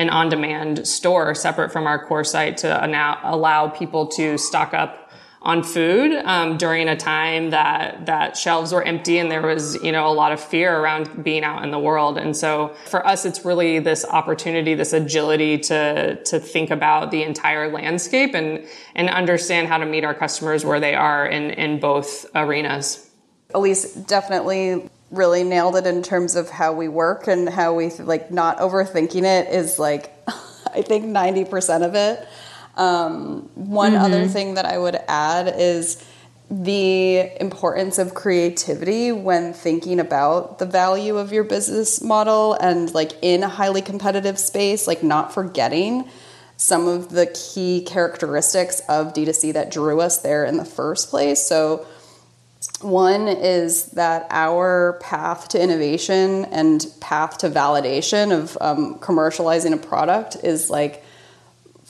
an 0.00 0.08
on-demand 0.08 0.88
store 0.88 1.34
separate 1.34 1.70
from 1.70 1.86
our 1.86 2.06
core 2.06 2.24
site 2.24 2.56
to 2.56 2.86
now 2.86 3.20
allow 3.22 3.68
people 3.68 4.06
to 4.06 4.38
stock 4.38 4.72
up 4.72 5.12
on 5.42 5.62
food 5.62 6.12
um, 6.24 6.56
during 6.56 6.88
a 6.88 6.96
time 6.96 7.50
that 7.50 8.06
that 8.06 8.36
shelves 8.36 8.72
were 8.72 8.82
empty 8.82 9.18
and 9.18 9.30
there 9.30 9.40
was 9.40 9.82
you 9.82 9.92
know 9.92 10.06
a 10.06 10.12
lot 10.12 10.32
of 10.32 10.40
fear 10.40 10.78
around 10.78 11.22
being 11.22 11.44
out 11.44 11.62
in 11.62 11.70
the 11.70 11.78
world. 11.78 12.18
And 12.18 12.34
so 12.34 12.74
for 12.86 13.06
us 13.06 13.24
it's 13.24 13.44
really 13.44 13.78
this 13.78 14.04
opportunity 14.04 14.74
this 14.74 14.92
agility 14.92 15.58
to 15.58 16.22
to 16.24 16.38
think 16.38 16.70
about 16.70 17.10
the 17.10 17.22
entire 17.22 17.70
landscape 17.70 18.34
and 18.34 18.66
and 18.94 19.08
understand 19.08 19.68
how 19.68 19.78
to 19.78 19.86
meet 19.86 20.04
our 20.04 20.14
customers 20.14 20.64
where 20.64 20.80
they 20.80 20.94
are 20.94 21.26
in 21.26 21.50
in 21.50 21.78
both 21.78 22.26
arenas. 22.34 23.10
Elise 23.54 23.94
definitely 23.94 24.88
really 25.10 25.42
nailed 25.44 25.76
it 25.76 25.86
in 25.86 26.02
terms 26.02 26.36
of 26.36 26.50
how 26.50 26.72
we 26.72 26.88
work 26.88 27.26
and 27.26 27.48
how 27.48 27.74
we 27.74 27.90
like 27.90 28.30
not 28.30 28.58
overthinking 28.58 29.24
it 29.24 29.52
is 29.52 29.78
like 29.78 30.12
i 30.74 30.82
think 30.82 31.04
90% 31.04 31.84
of 31.84 31.94
it 31.94 32.28
um, 32.76 33.50
one 33.54 33.92
mm-hmm. 33.92 34.04
other 34.04 34.26
thing 34.26 34.54
that 34.54 34.64
I 34.64 34.78
would 34.78 34.96
add 35.06 35.52
is 35.56 36.02
the 36.50 37.30
importance 37.40 37.98
of 37.98 38.14
creativity 38.14 39.12
when 39.12 39.52
thinking 39.52 40.00
about 40.00 40.58
the 40.58 40.66
value 40.66 41.16
of 41.16 41.32
your 41.32 41.44
business 41.44 42.02
model 42.02 42.54
and 42.54 42.92
like 42.92 43.12
in 43.22 43.42
a 43.42 43.48
highly 43.48 43.82
competitive 43.82 44.38
space, 44.38 44.86
like 44.86 45.02
not 45.02 45.32
forgetting 45.32 46.08
some 46.56 46.88
of 46.88 47.10
the 47.10 47.26
key 47.26 47.82
characteristics 47.82 48.80
of 48.88 49.12
D2C 49.12 49.52
that 49.52 49.70
drew 49.70 50.00
us 50.00 50.18
there 50.18 50.44
in 50.44 50.56
the 50.56 50.64
first 50.64 51.10
place. 51.10 51.40
So, 51.40 51.86
one 52.82 53.26
is 53.26 53.86
that 53.92 54.26
our 54.30 54.98
path 55.00 55.48
to 55.48 55.62
innovation 55.62 56.44
and 56.46 56.86
path 57.00 57.38
to 57.38 57.48
validation 57.48 58.38
of 58.38 58.58
um, 58.60 58.98
commercializing 58.98 59.72
a 59.72 59.78
product 59.78 60.36
is 60.42 60.68
like 60.68 61.02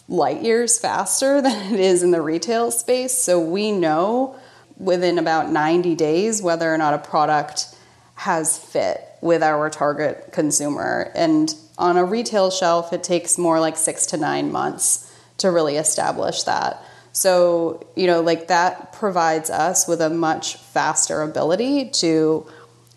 light 0.08 0.42
years 0.42 0.78
faster 0.78 1.40
than 1.42 1.74
it 1.74 1.80
is 1.80 2.02
in 2.02 2.12
the 2.12 2.22
retail 2.22 2.70
space. 2.70 3.16
So 3.16 3.40
we 3.40 3.72
know 3.72 4.36
within 4.76 5.18
about 5.18 5.50
90 5.50 5.94
days 5.94 6.40
whether 6.40 6.72
or 6.72 6.78
not 6.78 6.94
a 6.94 6.98
product 6.98 7.74
has 8.14 8.58
fit 8.58 9.06
with 9.20 9.42
our 9.42 9.70
target 9.70 10.30
consumer. 10.32 11.10
And 11.14 11.54
on 11.78 11.96
a 11.96 12.04
retail 12.04 12.50
shelf, 12.50 12.92
it 12.92 13.02
takes 13.02 13.38
more 13.38 13.60
like 13.60 13.76
six 13.76 14.06
to 14.06 14.16
nine 14.16 14.52
months 14.52 15.12
to 15.38 15.50
really 15.50 15.76
establish 15.76 16.44
that. 16.44 16.82
So, 17.12 17.86
you 17.96 18.06
know, 18.06 18.20
like 18.20 18.48
that 18.48 18.92
provides 18.92 19.50
us 19.50 19.88
with 19.88 20.00
a 20.00 20.10
much 20.10 20.56
faster 20.56 21.22
ability 21.22 21.90
to 21.90 22.46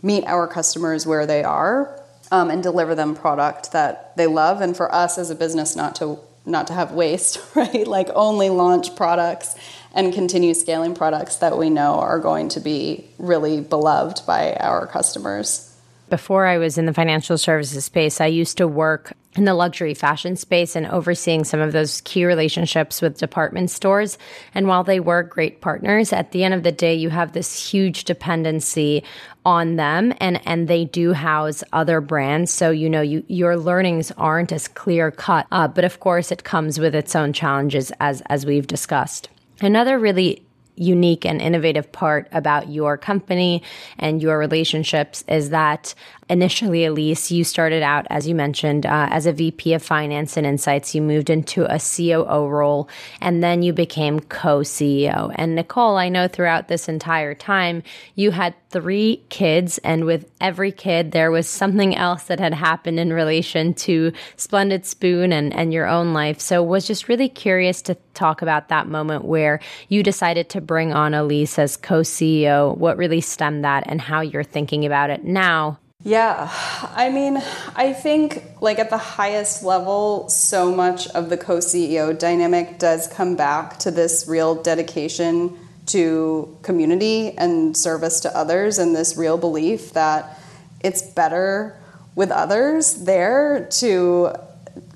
meet 0.02 0.24
our 0.26 0.48
customers 0.48 1.08
where 1.08 1.26
they 1.26 1.44
are 1.44 2.00
um, 2.32 2.50
and 2.50 2.62
deliver 2.62 2.94
them 2.96 3.16
product 3.16 3.72
that 3.72 4.16
they 4.18 4.28
love. 4.28 4.62
And 4.62 4.76
for 4.76 4.94
us 4.94 5.18
as 5.18 5.30
a 5.30 5.36
business, 5.36 5.76
not 5.76 5.96
to 5.96 6.20
not 6.46 6.68
to 6.68 6.74
have 6.74 6.92
waste, 6.92 7.40
right? 7.56 7.88
Like 7.88 8.10
only 8.14 8.50
launch 8.50 8.96
products 8.96 9.56
and 9.94 10.14
continue 10.14 10.54
scaling 10.54 10.96
products 10.96 11.38
that 11.38 11.58
we 11.58 11.70
know 11.70 12.00
are 12.00 12.20
going 12.20 12.50
to 12.50 12.60
be 12.60 13.06
really 13.18 13.62
beloved 13.62 14.26
by 14.26 14.54
our 14.56 14.88
customers. 14.88 15.70
Before 16.10 16.46
I 16.46 16.58
was 16.58 16.78
in 16.78 16.86
the 16.86 16.94
financial 16.94 17.38
services 17.38 17.86
space, 17.86 18.20
I 18.20 18.26
used 18.26 18.58
to 18.58 18.68
work 18.68 19.14
in 19.36 19.46
the 19.46 19.54
luxury 19.54 19.94
fashion 19.94 20.36
space 20.36 20.76
and 20.76 20.86
overseeing 20.88 21.44
some 21.44 21.60
of 21.60 21.72
those 21.72 22.02
key 22.02 22.26
relationships 22.26 23.02
with 23.02 23.18
department 23.18 23.70
stores. 23.70 24.18
And 24.54 24.68
while 24.68 24.84
they 24.84 25.00
were 25.00 25.24
great 25.24 25.62
partners, 25.62 26.14
at 26.14 26.32
the 26.32 26.44
end 26.44 26.54
of 26.54 26.64
the 26.64 26.72
day, 26.72 26.94
you 26.94 27.10
have 27.10 27.34
this 27.34 27.72
huge 27.72 28.04
dependency 28.04 29.04
on 29.46 29.76
them 29.76 30.14
and 30.20 30.40
and 30.48 30.68
they 30.68 30.86
do 30.86 31.12
house 31.12 31.66
other 31.74 32.00
brands 32.00 32.50
so 32.50 32.72
you 32.72 32.90
know 32.90 33.02
you 33.02 33.24
your 33.28 33.58
learnings 33.58 34.10
aren't 34.18 34.54
as 34.54 34.70
clear 34.70 35.12
cut 35.12 35.46
uh, 35.52 35.68
but 35.68 35.84
of 35.84 36.00
course 36.00 36.32
it 36.32 36.46
comes 36.46 36.80
with 36.80 36.96
its 36.96 37.14
own 37.14 37.34
challenges 37.34 37.92
as 38.00 38.22
as 38.28 38.46
we've 38.46 38.68
discussed 38.68 39.28
another 39.60 40.00
really 40.00 40.42
unique 40.76 41.26
and 41.26 41.42
innovative 41.42 41.92
part 41.92 42.28
about 42.32 42.70
your 42.70 42.98
company 42.98 43.62
and 44.00 44.22
your 44.22 44.38
relationships 44.38 45.24
is 45.28 45.50
that 45.52 45.94
initially, 46.30 46.86
Elise, 46.86 47.32
you 47.32 47.44
started 47.44 47.84
out, 47.84 48.08
as 48.10 48.28
you 48.28 48.36
mentioned, 48.36 48.86
uh, 48.86 49.08
as 49.12 49.26
a 49.26 49.34
VP 49.34 49.74
of 49.74 49.84
Finance 49.84 50.38
and 50.38 50.46
Insights. 50.48 50.96
You 50.96 51.02
moved 51.02 51.30
into 51.30 51.66
a 51.66 51.80
COO 51.80 52.48
role, 52.48 52.90
and 53.22 53.44
then 53.44 53.62
you 53.62 53.74
became 53.74 54.20
co 54.20 54.60
CEO. 54.60 55.34
And 55.36 55.56
Nicole, 55.56 55.98
I 55.98 56.10
know 56.10 56.28
throughout 56.28 56.68
this 56.68 56.90
entire 56.90 57.36
time, 57.36 57.84
you 58.16 58.32
had 58.32 58.56
three 58.74 59.24
kids, 59.30 59.78
and 59.78 60.04
with 60.04 60.30
every 60.42 60.72
kid, 60.72 61.12
there 61.12 61.32
was 61.32 61.48
something 61.48 61.96
else 61.96 62.24
that 62.24 62.40
had 62.40 62.54
happened 62.54 63.00
in 63.00 63.14
relation 63.14 63.74
to 63.76 64.12
Splendid 64.36 64.86
Spoon 64.86 65.32
and, 65.32 65.54
and 65.54 65.72
your 65.72 65.88
own 65.88 66.14
life. 66.14 66.42
So, 66.42 66.62
was 66.62 66.86
just 66.86 67.08
really 67.08 67.30
curious 67.30 67.82
to 67.84 67.96
talk 68.16 68.42
about 68.42 68.68
that 68.70 68.88
moment 68.88 69.24
where 69.24 69.62
you 69.88 70.04
decided 70.04 70.50
to 70.50 70.60
bring 70.60 70.92
on 70.92 71.14
Elise 71.14 71.58
as 71.58 71.78
co 71.78 72.02
CEO, 72.02 72.76
what 72.78 72.98
really 72.98 73.22
stemmed 73.22 73.64
that, 73.64 73.84
and 73.86 74.02
how 74.02 74.22
you're 74.22 74.44
thinking 74.44 74.86
about 74.86 75.10
it 75.10 75.24
now 75.24 75.80
yeah, 76.06 76.52
I 76.94 77.10
mean, 77.10 77.42
I 77.78 77.94
think 77.94 78.44
like 78.60 78.78
at 78.78 78.90
the 78.90 78.98
highest 78.98 79.64
level, 79.64 80.28
so 80.28 80.76
much 80.76 81.08
of 81.08 81.30
the 81.30 81.38
co 81.38 81.60
CEO 81.60 82.18
dynamic 82.18 82.78
does 82.78 83.08
come 83.08 83.38
back 83.38 83.80
to 83.80 83.92
this 83.92 84.28
real 84.28 84.62
dedication 84.62 85.58
to 85.88 86.58
community 86.62 87.38
and 87.38 87.76
service 87.76 88.20
to 88.22 88.38
others, 88.38 88.78
and 88.78 88.96
this 88.96 89.18
real 89.18 89.38
belief 89.38 89.94
that 89.94 90.40
it's 90.82 91.02
better 91.02 91.78
with 92.16 92.32
others 92.32 92.96
there 93.04 93.68
to 93.72 94.34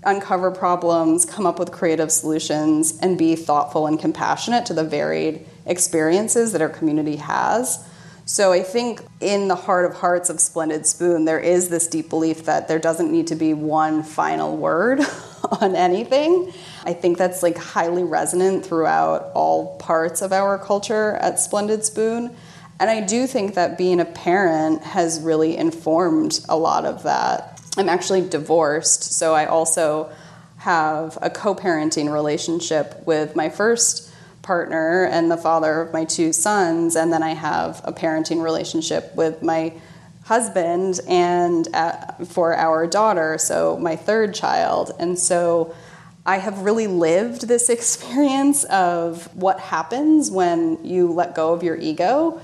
uncover 0.04 0.52
problems, 0.52 1.26
come 1.26 1.46
up 1.46 1.60
with 1.60 1.72
creative 1.72 2.12
solutions, 2.12 2.98
and 3.02 3.18
be 3.18 3.36
thoughtful 3.36 3.88
and 3.88 4.00
compassionate 4.00 4.66
to 4.66 4.74
the 4.74 4.84
varied 4.84 5.46
experiences 5.66 6.54
that 6.54 6.62
our 6.62 6.70
community 6.70 7.18
has. 7.18 7.86
So 8.26 8.52
I 8.52 8.62
think 8.62 9.02
in 9.22 9.48
the 9.48 9.56
heart 9.56 9.90
of 9.90 9.98
hearts 9.98 10.30
of 10.30 10.40
Splendid 10.40 10.86
Spoon, 10.86 11.26
there 11.26 11.40
is 11.40 11.70
this 11.70 11.88
deep 11.88 12.10
belief 12.10 12.44
that 12.44 12.68
there 12.68 12.80
doesn't 12.80 13.12
need 13.12 13.28
to 13.28 13.36
be 13.36 13.54
one 13.54 14.04
final 14.04 14.58
word 14.58 15.00
on 15.62 15.76
anything. 15.76 16.52
I 16.86 16.94
think 16.94 17.18
that's 17.18 17.44
like 17.44 17.58
highly 17.58 18.04
resonant 18.04 18.66
throughout 18.66 19.32
all 19.34 19.78
parts 19.78 20.22
of 20.22 20.32
our 20.32 20.58
culture 20.58 21.14
at 21.16 21.40
Splendid 21.40 21.84
Spoon. 21.84 22.36
And 22.80 22.90
I 22.90 23.02
do 23.02 23.26
think 23.26 23.56
that 23.56 23.78
being 23.78 24.00
a 24.00 24.06
parent 24.06 24.84
has 24.84 25.20
really 25.20 25.58
informed 25.58 26.42
a 26.48 26.58
lot 26.58 26.86
of 26.86 27.04
that. 27.04 27.60
I'm 27.76 27.90
actually 27.90 28.28
divorced, 28.28 29.04
so 29.04 29.34
I 29.34 29.46
also 29.46 30.12
have 30.58 31.18
a 31.22 31.30
co 31.30 31.56
parenting 31.56 32.12
relationship 32.12 33.04
with 33.06 33.36
my 33.36 33.50
first 33.50 34.12
partner 34.42 35.06
and 35.06 35.30
the 35.30 35.38
father 35.38 35.82
of 35.82 35.94
my 35.94 36.06
two 36.06 36.34
sons, 36.34 36.96
and 36.96 37.12
then 37.12 37.24
I 37.24 37.34
have 37.34 37.82
a 37.84 37.92
parenting 37.92 38.42
relationship 38.42 39.16
with 39.16 39.42
my 39.42 39.74
husband 40.28 41.00
and 41.08 41.74
uh, 41.74 41.96
for 42.26 42.54
our 42.54 42.86
daughter, 42.86 43.38
so 43.38 43.78
my 43.78 43.96
third 43.96 44.36
child. 44.36 44.92
And 45.00 45.18
so 45.18 45.74
I 46.26 46.38
have 46.40 46.60
really 46.60 46.88
lived 46.88 47.48
this 47.48 47.70
experience 47.78 48.66
of 48.66 49.34
what 49.34 49.60
happens 49.62 50.30
when 50.30 50.84
you 50.84 51.14
let 51.14 51.34
go 51.34 51.54
of 51.54 51.64
your 51.64 51.78
ego 51.78 52.42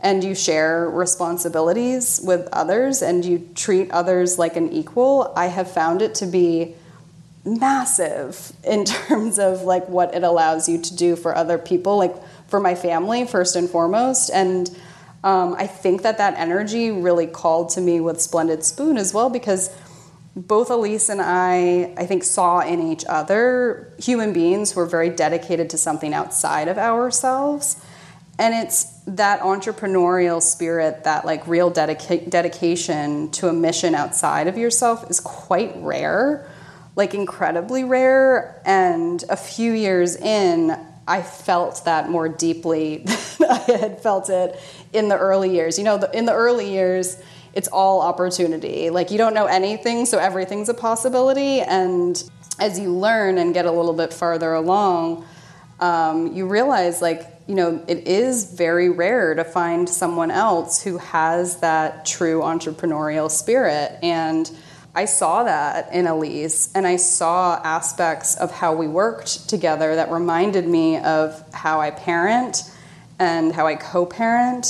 and 0.00 0.24
you 0.24 0.34
share 0.34 0.88
responsibilities 0.88 2.20
with 2.24 2.48
others 2.52 3.02
and 3.02 3.22
you 3.22 3.46
treat 3.54 3.90
others 3.90 4.38
like 4.38 4.56
an 4.56 4.72
equal. 4.72 5.32
I 5.36 5.46
have 5.46 5.70
found 5.70 6.00
it 6.00 6.14
to 6.16 6.26
be 6.26 6.74
massive 7.44 8.50
in 8.64 8.86
terms 8.86 9.38
of 9.38 9.60
like 9.62 9.86
what 9.90 10.14
it 10.14 10.22
allows 10.22 10.70
you 10.70 10.80
to 10.80 10.96
do 10.96 11.16
for 11.16 11.36
other 11.36 11.58
people, 11.58 11.98
like 11.98 12.14
for 12.48 12.60
my 12.60 12.74
family 12.74 13.26
first 13.26 13.56
and 13.56 13.68
foremost. 13.68 14.30
And 14.30 14.70
um, 15.26 15.56
I 15.58 15.66
think 15.66 16.02
that 16.02 16.18
that 16.18 16.34
energy 16.38 16.92
really 16.92 17.26
called 17.26 17.70
to 17.70 17.80
me 17.80 17.98
with 17.98 18.20
Splendid 18.20 18.62
Spoon 18.62 18.96
as 18.96 19.12
well 19.12 19.28
because 19.28 19.74
both 20.36 20.70
Elise 20.70 21.08
and 21.08 21.20
I, 21.20 21.92
I 21.96 22.06
think, 22.06 22.22
saw 22.22 22.60
in 22.60 22.80
each 22.80 23.04
other 23.08 23.92
human 23.98 24.32
beings 24.32 24.70
who 24.70 24.78
are 24.78 24.86
very 24.86 25.10
dedicated 25.10 25.70
to 25.70 25.78
something 25.78 26.14
outside 26.14 26.68
of 26.68 26.78
ourselves. 26.78 27.84
And 28.38 28.54
it's 28.54 28.84
that 29.08 29.40
entrepreneurial 29.40 30.40
spirit, 30.40 31.02
that 31.02 31.24
like 31.24 31.44
real 31.48 31.72
dedica- 31.72 32.30
dedication 32.30 33.32
to 33.32 33.48
a 33.48 33.52
mission 33.52 33.96
outside 33.96 34.46
of 34.46 34.56
yourself 34.56 35.10
is 35.10 35.18
quite 35.18 35.72
rare, 35.78 36.48
like 36.94 37.14
incredibly 37.14 37.82
rare. 37.82 38.62
And 38.64 39.24
a 39.28 39.36
few 39.36 39.72
years 39.72 40.14
in, 40.14 40.78
I 41.08 41.22
felt 41.22 41.84
that 41.84 42.10
more 42.10 42.28
deeply 42.28 42.98
than 43.38 43.50
I 43.50 43.58
had 43.58 44.00
felt 44.00 44.28
it 44.30 44.60
in 44.92 45.08
the 45.08 45.16
early 45.16 45.54
years. 45.54 45.78
You 45.78 45.84
know, 45.84 45.98
the, 45.98 46.16
in 46.16 46.26
the 46.26 46.34
early 46.34 46.70
years, 46.70 47.22
it's 47.52 47.68
all 47.68 48.02
opportunity. 48.02 48.90
Like 48.90 49.10
you 49.10 49.18
don't 49.18 49.34
know 49.34 49.46
anything, 49.46 50.06
so 50.06 50.18
everything's 50.18 50.68
a 50.68 50.74
possibility. 50.74 51.60
And 51.60 52.22
as 52.58 52.78
you 52.78 52.92
learn 52.92 53.38
and 53.38 53.54
get 53.54 53.66
a 53.66 53.72
little 53.72 53.94
bit 53.94 54.12
farther 54.12 54.54
along, 54.54 55.24
um, 55.80 56.34
you 56.34 56.46
realize 56.46 57.02
like 57.02 57.30
you 57.46 57.54
know 57.54 57.82
it 57.86 58.08
is 58.08 58.52
very 58.54 58.88
rare 58.88 59.34
to 59.34 59.44
find 59.44 59.88
someone 59.88 60.30
else 60.30 60.82
who 60.82 60.98
has 60.98 61.58
that 61.58 62.06
true 62.06 62.40
entrepreneurial 62.40 63.30
spirit 63.30 63.98
and 64.02 64.50
i 64.96 65.04
saw 65.04 65.44
that 65.44 65.92
in 65.92 66.06
elise 66.08 66.72
and 66.74 66.86
i 66.86 66.96
saw 66.96 67.60
aspects 67.62 68.34
of 68.36 68.50
how 68.50 68.74
we 68.74 68.88
worked 68.88 69.48
together 69.48 69.94
that 69.94 70.10
reminded 70.10 70.66
me 70.66 70.98
of 70.98 71.44
how 71.52 71.80
i 71.80 71.90
parent 71.90 72.68
and 73.20 73.52
how 73.52 73.66
i 73.66 73.76
co-parent 73.76 74.66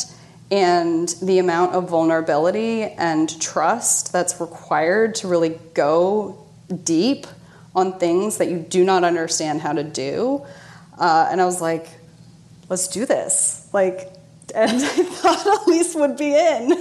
and 0.51 1.09
the 1.23 1.39
amount 1.39 1.75
of 1.75 1.89
vulnerability 1.89 2.83
and 2.85 3.41
trust 3.41 4.13
that's 4.13 4.41
required 4.41 5.15
to 5.17 5.29
really 5.29 5.59
go 5.75 6.47
deep 6.85 7.27
on 7.75 7.99
things 7.99 8.39
that 8.39 8.49
you 8.49 8.59
do 8.59 8.85
not 8.85 9.05
understand 9.05 9.61
how 9.61 9.73
to 9.73 9.83
do. 9.83 10.45
Uh, 10.99 11.29
and 11.31 11.41
I 11.41 11.45
was 11.45 11.61
like, 11.61 11.89
let's 12.69 12.89
do 12.89 13.05
this. 13.07 13.69
Like, 13.73 14.13
and 14.55 14.71
I 14.71 14.89
thought 14.89 15.67
Elise 15.67 15.95
would 15.95 16.17
be 16.17 16.35
in. 16.35 16.73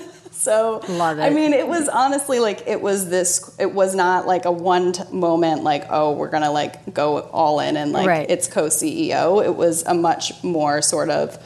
So, 0.46 0.80
Love 0.90 1.18
it. 1.18 1.24
I 1.24 1.32
mean, 1.32 1.54
it 1.54 1.68
was 1.68 1.90
honestly 1.90 2.38
like 2.38 2.68
it 2.68 2.80
was 2.80 3.10
this. 3.10 3.56
It 3.58 3.74
was 3.74 3.96
not 3.96 4.28
like 4.28 4.46
a 4.46 4.52
one 4.52 4.94
moment 5.12 5.64
like, 5.64 5.86
oh, 5.90 6.12
we're 6.12 6.30
gonna 6.30 6.52
like 6.52 6.94
go 6.94 7.22
all 7.22 7.60
in 7.60 7.76
and 7.76 7.92
like 7.92 8.08
Right. 8.08 8.30
it's 8.30 8.48
co-CEO. 8.48 9.44
It 9.44 9.56
was 9.56 9.82
a 9.88 9.96
much 9.96 10.44
more 10.44 10.84
sort 10.84 11.10
of 11.10 11.44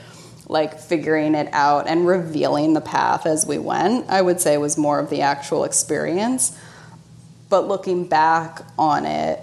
like 0.50 0.82
figuring 0.82 1.34
it 1.34 1.48
out 1.54 1.88
and 1.88 2.06
revealing 2.06 2.74
the 2.74 2.82
path 2.82 3.26
as 3.26 3.46
we 3.46 3.58
went. 3.58 4.10
I 4.10 4.22
would 4.22 4.42
say 4.42 4.58
was 4.58 4.78
more 4.78 5.00
of 5.00 5.10
the 5.10 5.22
actual 5.22 5.64
experience. 5.64 6.60
But 7.48 7.70
looking 7.70 8.06
back 8.06 8.64
on 8.78 9.06
it, 9.06 9.40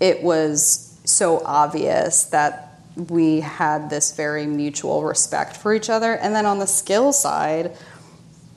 it 0.00 0.22
was 0.22 0.98
so 1.04 1.42
obvious 1.44 2.24
that 2.30 2.80
we 2.96 3.40
had 3.40 3.90
this 3.90 4.16
very 4.16 4.46
mutual 4.46 5.02
respect 5.02 5.58
for 5.58 5.74
each 5.74 5.90
other. 5.90 6.14
And 6.14 6.34
then 6.34 6.46
on 6.46 6.60
the 6.60 6.66
skill 6.66 7.12
side, 7.12 7.76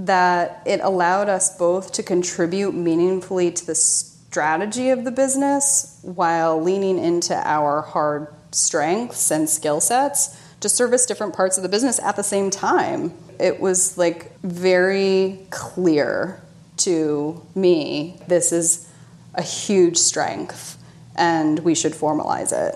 that 0.05 0.61
it 0.65 0.79
allowed 0.81 1.29
us 1.29 1.57
both 1.57 1.91
to 1.93 2.03
contribute 2.03 2.73
meaningfully 2.73 3.51
to 3.51 3.65
the 3.65 3.75
strategy 3.75 4.89
of 4.89 5.03
the 5.05 5.11
business 5.11 5.99
while 6.01 6.61
leaning 6.61 6.99
into 6.99 7.35
our 7.35 7.81
hard 7.81 8.27
strengths 8.51 9.31
and 9.31 9.49
skill 9.49 9.79
sets 9.79 10.39
to 10.59 10.69
service 10.69 11.05
different 11.05 11.33
parts 11.33 11.57
of 11.57 11.63
the 11.63 11.69
business 11.69 11.99
at 11.99 12.15
the 12.15 12.23
same 12.23 12.49
time. 12.49 13.13
It 13.39 13.59
was 13.59 13.97
like 13.97 14.37
very 14.39 15.39
clear 15.49 16.41
to 16.77 17.45
me 17.55 18.19
this 18.27 18.51
is 18.51 18.89
a 19.35 19.41
huge 19.41 19.97
strength 19.97 20.77
and 21.15 21.59
we 21.59 21.75
should 21.75 21.93
formalize 21.93 22.51
it. 22.51 22.75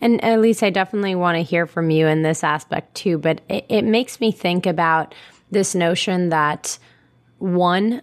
And 0.00 0.20
Elise 0.22 0.62
I 0.62 0.70
definitely 0.70 1.14
want 1.14 1.36
to 1.36 1.42
hear 1.42 1.66
from 1.66 1.90
you 1.90 2.06
in 2.06 2.22
this 2.22 2.42
aspect 2.42 2.94
too. 2.94 3.18
But 3.18 3.42
it, 3.48 3.66
it 3.68 3.82
makes 3.82 4.20
me 4.20 4.32
think 4.32 4.66
about 4.66 5.14
this 5.50 5.74
notion 5.74 6.30
that 6.30 6.78
one, 7.38 8.02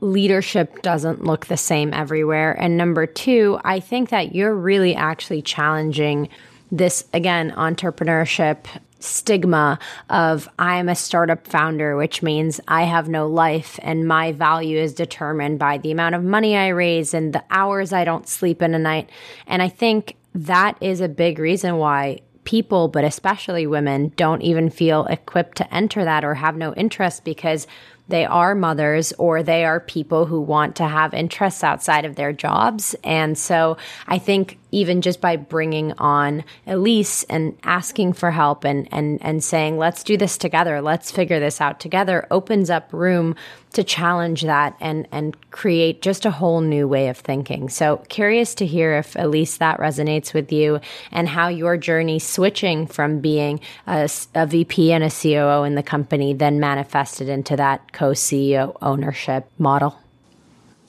leadership 0.00 0.82
doesn't 0.82 1.24
look 1.24 1.46
the 1.46 1.56
same 1.56 1.92
everywhere. 1.92 2.52
And 2.52 2.76
number 2.76 3.06
two, 3.06 3.58
I 3.64 3.80
think 3.80 4.10
that 4.10 4.34
you're 4.34 4.54
really 4.54 4.94
actually 4.94 5.42
challenging 5.42 6.28
this, 6.70 7.04
again, 7.12 7.50
entrepreneurship 7.52 8.66
stigma 9.00 9.78
of 10.10 10.48
I'm 10.58 10.88
a 10.88 10.94
startup 10.94 11.46
founder, 11.46 11.96
which 11.96 12.22
means 12.22 12.60
I 12.68 12.82
have 12.82 13.08
no 13.08 13.26
life 13.26 13.78
and 13.82 14.08
my 14.08 14.32
value 14.32 14.78
is 14.78 14.92
determined 14.92 15.58
by 15.58 15.78
the 15.78 15.92
amount 15.92 16.14
of 16.14 16.24
money 16.24 16.56
I 16.56 16.68
raise 16.68 17.14
and 17.14 17.32
the 17.32 17.44
hours 17.50 17.92
I 17.92 18.04
don't 18.04 18.28
sleep 18.28 18.60
in 18.60 18.74
a 18.74 18.78
night. 18.78 19.10
And 19.46 19.62
I 19.62 19.68
think 19.68 20.16
that 20.34 20.76
is 20.80 21.00
a 21.00 21.08
big 21.08 21.38
reason 21.38 21.76
why 21.76 22.20
people, 22.48 22.88
but 22.88 23.04
especially 23.04 23.66
women, 23.66 24.10
don't 24.16 24.40
even 24.40 24.70
feel 24.70 25.04
equipped 25.04 25.58
to 25.58 25.74
enter 25.74 26.02
that 26.02 26.24
or 26.24 26.32
have 26.32 26.56
no 26.56 26.72
interest 26.76 27.22
because 27.22 27.66
they 28.08 28.24
are 28.24 28.54
mothers 28.54 29.12
or 29.18 29.42
they 29.42 29.66
are 29.66 29.80
people 29.80 30.24
who 30.24 30.40
want 30.40 30.74
to 30.74 30.88
have 30.88 31.12
interests 31.12 31.62
outside 31.62 32.06
of 32.06 32.16
their 32.16 32.32
jobs. 32.32 32.96
And 33.04 33.36
so 33.36 33.76
I 34.06 34.16
think 34.16 34.58
even 34.70 35.00
just 35.00 35.20
by 35.20 35.36
bringing 35.36 35.92
on 35.92 36.44
Elise 36.66 37.24
and 37.24 37.56
asking 37.62 38.12
for 38.12 38.30
help 38.30 38.64
and, 38.64 38.88
and, 38.92 39.18
and 39.22 39.42
saying, 39.42 39.78
let's 39.78 40.02
do 40.02 40.16
this 40.16 40.36
together, 40.36 40.80
let's 40.80 41.10
figure 41.10 41.40
this 41.40 41.60
out 41.60 41.80
together, 41.80 42.26
opens 42.30 42.70
up 42.70 42.92
room 42.92 43.34
to 43.72 43.84
challenge 43.84 44.42
that 44.42 44.76
and, 44.80 45.06
and 45.12 45.36
create 45.50 46.02
just 46.02 46.24
a 46.24 46.30
whole 46.30 46.60
new 46.60 46.88
way 46.88 47.08
of 47.08 47.18
thinking. 47.18 47.68
So 47.68 47.98
curious 48.08 48.54
to 48.56 48.66
hear 48.66 48.94
if 48.94 49.14
Elise 49.16 49.58
that 49.58 49.78
resonates 49.78 50.32
with 50.34 50.52
you 50.52 50.80
and 51.12 51.28
how 51.28 51.48
your 51.48 51.76
journey 51.76 52.18
switching 52.18 52.86
from 52.86 53.20
being 53.20 53.60
a, 53.86 54.08
a 54.34 54.46
VP 54.46 54.92
and 54.92 55.04
a 55.04 55.10
COO 55.10 55.64
in 55.64 55.74
the 55.74 55.82
company 55.82 56.32
then 56.32 56.60
manifested 56.60 57.28
into 57.28 57.56
that 57.56 57.92
co-CEO 57.92 58.76
ownership 58.82 59.50
model. 59.58 59.98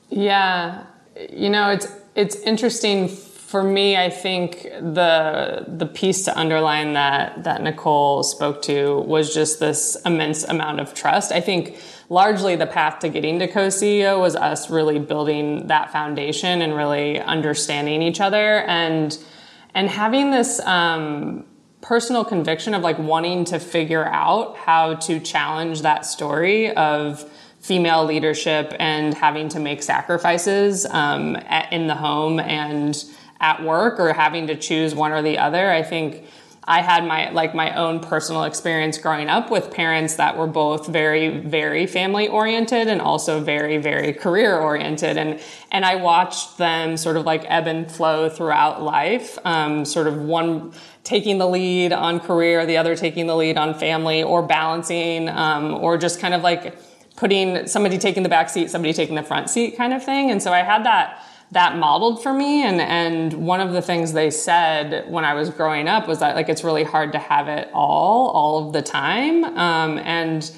Yeah, 0.09 0.85
you 1.31 1.49
know, 1.49 1.69
it's 1.69 1.87
it's 2.15 2.35
interesting 2.37 3.09
for 3.49 3.63
me. 3.63 3.97
I 3.97 4.11
think 4.11 4.61
the 4.61 5.65
the 5.67 5.87
piece 5.87 6.23
to 6.25 6.37
underline 6.37 6.93
that 6.93 7.45
that 7.45 7.63
Nicole 7.63 8.21
spoke 8.21 8.61
to 8.63 8.99
was 8.99 9.33
just 9.33 9.59
this 9.59 9.97
immense 10.05 10.43
amount 10.43 10.79
of 10.79 10.93
trust. 10.93 11.31
I 11.31 11.41
think 11.41 11.79
largely 12.09 12.55
the 12.55 12.67
path 12.67 12.99
to 12.99 13.09
getting 13.09 13.39
to 13.39 13.47
co-CEO 13.47 14.19
was 14.19 14.35
us 14.35 14.69
really 14.69 14.99
building 14.99 15.65
that 15.65 15.91
foundation 15.91 16.61
and 16.61 16.75
really 16.75 17.19
understanding 17.19 18.03
each 18.03 18.21
other 18.21 18.59
and 18.67 19.17
and 19.73 19.89
having 19.89 20.29
this 20.29 20.59
um, 20.59 21.43
personal 21.81 22.23
conviction 22.23 22.75
of 22.75 22.83
like 22.83 22.99
wanting 22.99 23.45
to 23.45 23.57
figure 23.57 24.05
out 24.05 24.57
how 24.57 24.93
to 24.93 25.19
challenge 25.19 25.81
that 25.81 26.05
story 26.05 26.71
of 26.75 27.27
female 27.59 28.05
leadership 28.05 28.75
and 28.79 29.15
having 29.15 29.49
to 29.49 29.59
make 29.59 29.81
sacrifices 29.81 30.85
um, 30.85 31.35
at, 31.47 31.73
in 31.73 31.87
the 31.87 31.95
home 31.95 32.39
and 32.39 33.05
at 33.39 33.63
work 33.63 33.99
or 33.99 34.13
having 34.13 34.47
to 34.47 34.55
choose 34.55 34.93
one 34.93 35.11
or 35.11 35.21
the 35.21 35.37
other. 35.37 35.69
I 35.71 35.83
think 35.83 36.25
I 36.69 36.81
had 36.81 37.03
my 37.03 37.31
like 37.31 37.55
my 37.55 37.75
own 37.75 37.99
personal 37.99 38.43
experience 38.43 38.99
growing 38.99 39.27
up 39.27 39.49
with 39.49 39.71
parents 39.71 40.17
that 40.17 40.37
were 40.37 40.45
both 40.45 40.85
very 40.85 41.39
very 41.39 41.87
family 41.87 42.27
oriented 42.27 42.87
and 42.87 43.01
also 43.01 43.39
very 43.41 43.77
very 43.77 44.13
career 44.13 44.55
oriented 44.55 45.17
and 45.17 45.41
and 45.71 45.83
I 45.83 45.95
watched 45.95 46.59
them 46.59 46.95
sort 46.95 47.17
of 47.17 47.25
like 47.25 47.43
ebb 47.47 47.65
and 47.65 47.91
flow 47.91 48.29
throughout 48.29 48.83
life 48.83 49.39
um, 49.45 49.83
sort 49.83 50.05
of 50.05 50.21
one 50.21 50.71
taking 51.03 51.39
the 51.39 51.47
lead 51.47 51.91
on 51.91 52.19
career 52.19 52.67
the 52.67 52.77
other 52.77 52.95
taking 52.95 53.25
the 53.25 53.35
lead 53.35 53.57
on 53.57 53.73
family 53.73 54.21
or 54.21 54.43
balancing 54.43 55.27
um, 55.27 55.73
or 55.73 55.97
just 55.97 56.19
kind 56.19 56.35
of 56.35 56.43
like 56.43 56.77
putting 57.15 57.65
somebody 57.65 57.97
taking 57.97 58.21
the 58.21 58.29
back 58.29 58.47
seat 58.47 58.69
somebody 58.69 58.93
taking 58.93 59.15
the 59.15 59.23
front 59.23 59.49
seat 59.49 59.75
kind 59.75 59.91
of 59.91 60.05
thing 60.05 60.29
and 60.29 60.43
so 60.43 60.53
I 60.53 60.59
had 60.59 60.85
that 60.85 61.23
that 61.51 61.77
modeled 61.77 62.21
for 62.21 62.33
me 62.33 62.63
and 62.63 62.79
and 62.79 63.33
one 63.33 63.59
of 63.59 63.73
the 63.73 63.81
things 63.81 64.13
they 64.13 64.29
said 64.29 65.09
when 65.09 65.25
I 65.25 65.33
was 65.33 65.49
growing 65.49 65.87
up 65.87 66.07
was 66.07 66.19
that 66.19 66.35
like 66.35 66.47
it's 66.47 66.63
really 66.63 66.83
hard 66.83 67.11
to 67.13 67.19
have 67.19 67.47
it 67.47 67.69
all 67.73 68.29
all 68.29 68.67
of 68.67 68.73
the 68.73 68.81
time 68.81 69.43
um, 69.43 69.97
and 69.97 70.49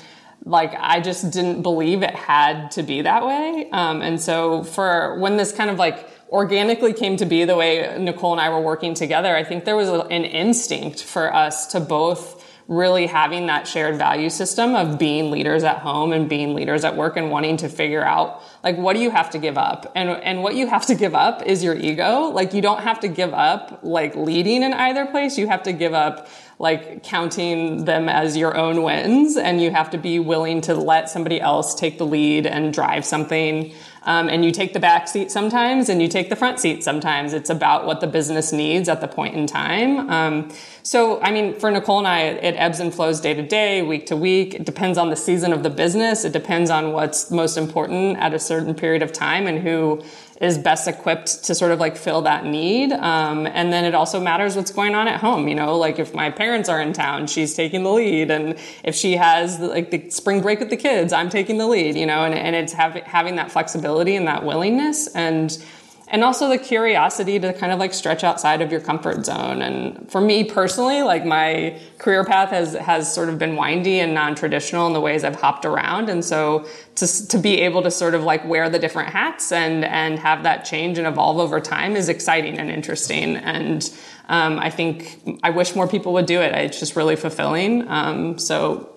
like 0.44 0.74
I 0.78 1.00
just 1.00 1.32
didn't 1.32 1.62
believe 1.62 2.04
it 2.04 2.16
had 2.16 2.72
to 2.72 2.84
be 2.84 3.04
that 3.04 3.26
way 3.26 3.70
um, 3.72 4.02
and 4.02 4.20
so 4.20 4.64
for 4.64 5.18
when 5.20 5.38
this 5.38 5.52
kind 5.52 5.70
of 5.70 5.78
like 5.78 6.10
organically 6.32 6.94
came 6.94 7.18
to 7.18 7.26
be 7.26 7.44
the 7.44 7.56
way 7.56 7.98
Nicole 8.00 8.32
and 8.32 8.40
I 8.40 8.50
were 8.50 8.62
working 8.62 8.94
together. 8.94 9.36
I 9.36 9.44
think 9.44 9.66
there 9.66 9.76
was 9.76 9.90
an 9.90 10.24
instinct 10.24 11.04
for 11.04 11.34
us 11.34 11.68
to 11.74 11.82
both 11.82 12.41
really 12.72 13.06
having 13.06 13.48
that 13.48 13.68
shared 13.68 13.98
value 13.98 14.30
system 14.30 14.76
of 14.76 14.98
being 14.98 15.30
leaders 15.30 15.62
at 15.62 15.80
home 15.80 16.14
and 16.14 16.30
being 16.30 16.56
leaders 16.56 16.86
at 16.86 16.96
work 16.96 17.18
and 17.18 17.30
wanting 17.30 17.58
to 17.58 17.68
figure 17.68 18.02
out 18.02 18.42
like 18.64 18.78
what 18.78 18.96
do 18.96 19.02
you 19.02 19.12
have 19.12 19.30
to 19.30 19.38
give 19.40 19.58
up? 19.58 19.92
And 19.94 20.10
and 20.10 20.42
what 20.42 20.56
you 20.56 20.68
have 20.68 20.86
to 20.86 20.96
give 20.96 21.14
up 21.14 21.46
is 21.46 21.66
your 21.66 21.76
ego. 21.76 22.30
Like 22.30 22.54
you 22.54 22.62
don't 22.62 22.82
have 22.82 23.02
to 23.02 23.10
give 23.10 23.34
up 23.34 23.82
like 23.84 24.16
leading 24.16 24.64
in 24.64 24.72
either 24.72 25.06
place. 25.06 25.38
You 25.38 25.48
have 25.48 25.64
to 25.64 25.74
give 25.74 25.94
up 25.94 26.30
like 26.60 27.04
counting 27.04 27.84
them 27.84 28.08
as 28.08 28.38
your 28.38 28.56
own 28.56 28.84
wins 28.84 29.36
and 29.36 29.62
you 29.62 29.72
have 29.72 29.90
to 29.90 29.98
be 29.98 30.20
willing 30.20 30.62
to 30.62 30.74
let 30.74 31.10
somebody 31.10 31.42
else 31.42 31.76
take 31.76 31.98
the 31.98 32.06
lead 32.06 32.46
and 32.46 32.74
drive 32.74 33.04
something 33.04 33.74
um, 34.04 34.30
and 34.30 34.44
you 34.44 34.52
take 34.52 34.74
the 34.74 34.80
back 34.80 35.08
seat 35.08 35.30
sometimes 35.30 35.88
and 35.90 36.02
you 36.02 36.08
take 36.08 36.30
the 36.30 36.36
front 36.36 36.60
seat 36.60 36.84
sometimes. 36.84 37.34
It's 37.34 37.50
about 37.50 37.86
what 37.86 38.02
the 38.02 38.08
business 38.08 38.52
needs 38.52 38.90
at 38.90 39.00
the 39.00 39.08
point 39.08 39.36
in 39.36 39.46
time. 39.46 40.10
Um, 40.10 40.52
so, 40.82 41.22
I 41.22 41.32
mean, 41.32 41.60
for 41.60 41.70
Nicole 41.70 42.00
and 42.00 42.08
I, 42.08 42.22
it 42.22 42.56
ebbs 42.56 42.80
and 42.80 42.94
flows 42.94 43.22
day 43.22 43.36
to 43.36 43.44
day, 43.44 43.84
week 43.84 44.08
to 44.08 44.18
week. 44.18 44.56
It 44.56 44.66
depends 44.66 44.98
on 44.98 45.10
the 45.10 45.16
season 45.16 45.54
of 45.54 45.62
the 45.62 45.70
business. 45.70 46.26
It 46.26 46.34
depends 46.34 46.72
on 46.72 46.94
what's 46.94 47.30
most 47.30 47.58
important 47.58 48.18
at 48.18 48.34
a 48.34 48.40
certain 48.40 48.74
period 48.74 49.04
of 49.04 49.14
time 49.14 49.46
and 49.46 49.60
who 49.60 50.02
is 50.42 50.58
best 50.58 50.88
equipped 50.88 51.44
to 51.46 51.54
sort 51.54 51.72
of 51.72 51.80
like 51.80 51.96
fill 51.96 52.24
that 52.24 52.46
need. 52.46 52.92
Um, 52.92 53.46
and 53.46 53.72
then 53.72 53.86
it 53.86 53.94
also 53.94 54.20
matters 54.20 54.56
what's 54.56 54.72
going 54.72 54.96
on 54.96 55.08
at 55.08 55.20
home. 55.22 55.48
You 55.48 55.54
know, 55.54 55.78
like 55.78 56.00
if 56.00 56.16
my 56.16 56.32
parents 56.32 56.68
are 56.68 56.82
in 56.82 56.94
town, 56.94 57.28
she's 57.28 57.54
taking 57.54 57.84
the 57.84 57.92
lead. 57.92 58.32
And 58.32 58.58
if 58.84 58.96
she 58.96 59.18
has 59.18 59.60
like 59.60 59.92
the 59.92 60.10
spring 60.10 60.42
break 60.42 60.60
with 60.60 60.72
the 60.72 60.78
kids, 60.78 61.14
I'm 61.14 61.30
taking 61.30 61.60
the 61.60 61.68
lead, 61.68 61.96
you 61.96 62.08
know, 62.08 62.26
and, 62.26 62.34
and 62.34 62.56
it's 62.56 62.74
have, 62.74 62.96
having 62.96 63.36
that 63.36 63.52
flexibility 63.52 64.16
and 64.16 64.28
that 64.28 64.44
willingness. 64.44 65.08
And, 65.16 65.64
and 66.12 66.26
also 66.26 66.50
the 66.50 66.58
curiosity 66.58 67.40
to 67.40 67.54
kind 67.54 67.72
of 67.72 67.80
like 67.80 67.94
stretch 67.94 68.26
outside 68.26 68.62
of 68.62 68.70
your 68.70 68.82
comfort 68.82 69.26
zone. 69.26 69.62
And 69.62 70.12
for 70.12 70.20
me 70.20 70.44
personally, 70.44 71.02
like 71.04 71.26
my 71.26 71.80
career 72.00 72.26
path 72.26 72.50
has 72.50 72.74
has 72.74 73.12
sort 73.12 73.30
of 73.30 73.40
been 73.40 73.56
windy 73.56 74.02
and 74.02 74.14
non-traditional 74.14 74.88
in 74.88 74.94
the 74.94 75.00
ways 75.00 75.24
I've 75.24 75.40
hopped 75.40 75.66
around. 75.66 76.10
And 76.10 76.24
so 76.24 76.68
to 76.96 77.28
to 77.28 77.38
be 77.38 77.62
able 77.62 77.82
to 77.84 77.90
sort 77.90 78.14
of 78.14 78.24
like 78.24 78.46
wear 78.46 78.70
the 78.70 78.78
different 78.78 79.10
hats 79.10 79.54
and 79.54 79.86
and 79.86 80.20
have 80.20 80.44
that 80.44 80.66
change 80.66 80.98
and 80.98 81.08
evolve 81.08 81.40
over 81.40 81.62
time 81.62 81.96
is 81.96 82.10
exciting 82.10 82.60
and 82.60 82.70
interesting. 82.70 83.38
And 83.38 83.90
um, 84.28 84.60
I 84.60 84.70
think 84.70 85.22
I 85.44 85.50
wish 85.50 85.76
more 85.76 85.88
people 85.88 86.12
would 86.14 86.26
do 86.26 86.42
it. 86.42 86.54
It's 86.54 86.80
just 86.80 86.98
really 86.98 87.16
fulfilling. 87.16 87.88
Um, 87.88 88.38
so 88.38 88.90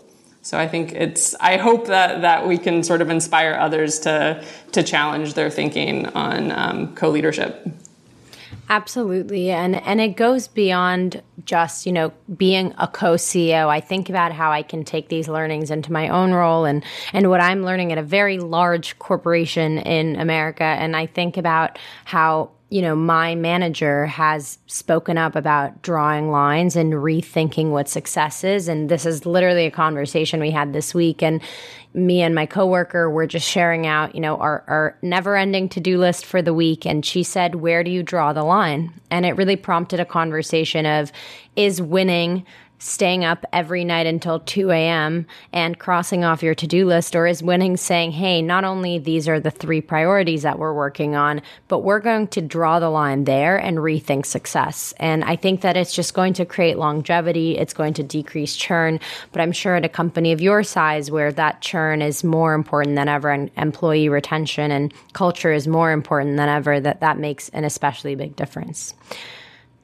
so 0.45 0.59
I 0.59 0.69
think 0.69 0.93
it's, 0.93 1.35
I 1.41 1.57
hope 1.57 1.87
that, 1.87 2.21
that 2.21 2.47
we 2.47 2.59
can 2.59 2.83
sort 2.83 3.01
of 3.01 3.09
inspire 3.09 3.55
others 3.55 3.99
to, 4.01 4.45
to 4.73 4.83
challenge 4.83 5.33
their 5.33 5.49
thinking 5.49 6.05
on 6.09 6.53
um, 6.53 6.95
co 6.95 7.09
leadership. 7.09 7.67
Absolutely. 8.69 9.51
And 9.51 9.77
and 9.77 10.01
it 10.01 10.17
goes 10.17 10.49
beyond 10.49 11.23
just, 11.45 11.85
you 11.87 11.93
know, 11.93 12.13
being 12.35 12.75
a 12.79 12.89
co-CEO. 12.89 13.69
I 13.69 13.81
think 13.81 14.09
about 14.09 14.33
how 14.33 14.51
I 14.53 14.63
can 14.63 14.85
take 14.85 15.09
these 15.09 15.29
learnings 15.29 15.71
into 15.71 15.93
my 15.93 16.09
own 16.09 16.33
role 16.33 16.65
and 16.65 16.83
and 17.13 17.29
what 17.29 17.43
I'm 17.43 17.63
learning 17.63 17.93
at 17.93 17.99
a 17.99 18.03
very 18.03 18.39
large 18.39 18.99
corporation 18.99 19.79
in 19.79 20.17
America 20.17 20.65
and 20.65 20.97
I 20.97 21.07
think 21.07 21.37
about 21.37 21.79
how 22.07 22.53
you 22.71 22.83
know, 22.83 22.97
my 22.97 23.35
manager 23.35 24.07
has 24.07 24.59
spoken 24.67 25.19
up 25.19 25.37
about 25.37 25.83
drawing 25.83 26.31
lines 26.31 26.77
and 26.77 26.95
rethinking 26.95 27.71
what 27.71 27.89
success 27.89 28.43
is. 28.43 28.69
And 28.69 28.89
this 28.89 29.07
is 29.07 29.27
literally 29.27 29.67
a 29.67 29.71
conversation 29.71 30.41
we 30.41 30.51
had 30.51 30.73
this 30.73 30.95
week. 30.95 31.23
And 31.23 31.41
me 31.93 32.23
and 32.23 32.35
my 32.35 32.47
coworker 32.47 33.09
were 33.09 33.27
just 33.27 33.49
sharing 33.49 33.87
out, 33.87 34.15
you 34.15 34.21
know, 34.21 34.37
our, 34.39 34.65
our 34.67 34.99
never 35.03 35.37
ending 35.37 35.69
to 35.69 35.81
do 35.81 35.99
list 35.99 36.27
for 36.27 36.43
the 36.43 36.55
week. 36.55 36.85
And 36.85 37.05
she 37.05 37.23
said, 37.23 37.57
Where 37.57 37.85
do 37.85 37.91
you 37.91 38.03
draw 38.03 38.33
the 38.33 38.43
line? 38.43 38.93
And 39.11 39.25
it 39.25 39.37
really 39.37 39.57
prompted 39.57 40.01
a 40.01 40.05
conversation 40.05 40.87
of, 40.87 41.13
is 41.55 41.81
winning 41.81 42.45
staying 42.79 43.25
up 43.25 43.45
every 43.53 43.85
night 43.85 44.07
until 44.07 44.41
2 44.41 44.71
a.m. 44.71 45.27
and 45.53 45.79
crossing 45.79 46.25
off 46.25 46.43
your 46.43 46.55
to 46.55 46.67
do 46.67 46.87
list, 46.87 47.17
or 47.17 47.27
is 47.27 47.43
winning 47.43 47.77
saying, 47.77 48.13
hey, 48.13 48.43
not 48.43 48.65
only 48.65 48.99
these 48.99 49.27
are 49.29 49.41
the 49.41 49.51
three 49.51 49.81
priorities 49.81 50.43
that 50.43 50.59
we're 50.59 50.75
working 50.75 51.15
on, 51.15 51.41
but 51.69 51.79
we're 51.81 52.01
going 52.01 52.29
to 52.29 52.43
draw 52.43 52.79
the 52.81 52.91
line 52.91 53.25
there 53.25 53.57
and 53.57 53.79
rethink 53.79 54.27
success. 54.27 54.93
And 54.99 55.25
I 55.25 55.37
think 55.37 55.63
that 55.63 55.77
it's 55.77 55.95
just 55.95 56.15
going 56.15 56.35
to 56.35 56.45
create 56.45 56.77
longevity, 56.77 57.57
it's 57.57 57.75
going 57.75 57.95
to 57.95 58.03
decrease 58.03 58.57
churn. 58.57 59.01
But 59.33 59.41
I'm 59.41 59.53
sure 59.53 59.77
at 59.77 59.85
a 59.85 59.89
company 59.89 60.33
of 60.33 60.41
your 60.41 60.63
size, 60.63 61.11
where 61.11 61.33
that 61.33 61.63
churn 61.63 62.03
is 62.03 62.23
more 62.23 62.55
important 62.55 62.97
than 62.97 63.09
ever, 63.09 63.31
and 63.31 63.51
employee 63.57 64.09
retention 64.09 64.71
and 64.71 64.93
culture 65.13 65.53
is 65.53 65.67
more 65.67 65.93
important 65.93 66.37
than 66.37 66.49
ever, 66.49 66.81
that 66.81 67.01
that 67.01 67.19
makes 67.19 67.49
an 67.51 67.65
especially 67.65 68.15
big 68.15 68.37
difference. 68.37 68.95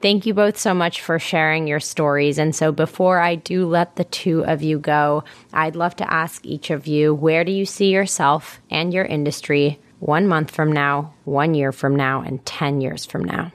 Thank 0.01 0.25
you 0.25 0.33
both 0.33 0.57
so 0.57 0.73
much 0.73 1.01
for 1.01 1.19
sharing 1.19 1.67
your 1.67 1.79
stories. 1.79 2.39
And 2.39 2.55
so, 2.55 2.71
before 2.71 3.19
I 3.19 3.35
do 3.35 3.67
let 3.67 3.95
the 3.95 4.03
two 4.03 4.43
of 4.45 4.63
you 4.63 4.79
go, 4.79 5.23
I'd 5.53 5.75
love 5.75 5.95
to 5.97 6.11
ask 6.11 6.45
each 6.45 6.71
of 6.71 6.87
you 6.87 7.13
where 7.13 7.43
do 7.43 7.51
you 7.51 7.65
see 7.65 7.91
yourself 7.91 8.59
and 8.69 8.93
your 8.93 9.05
industry 9.05 9.79
one 9.99 10.27
month 10.27 10.49
from 10.49 10.71
now, 10.71 11.13
one 11.25 11.53
year 11.53 11.71
from 11.71 11.95
now, 11.95 12.21
and 12.21 12.43
10 12.45 12.81
years 12.81 13.05
from 13.05 13.23
now? 13.23 13.51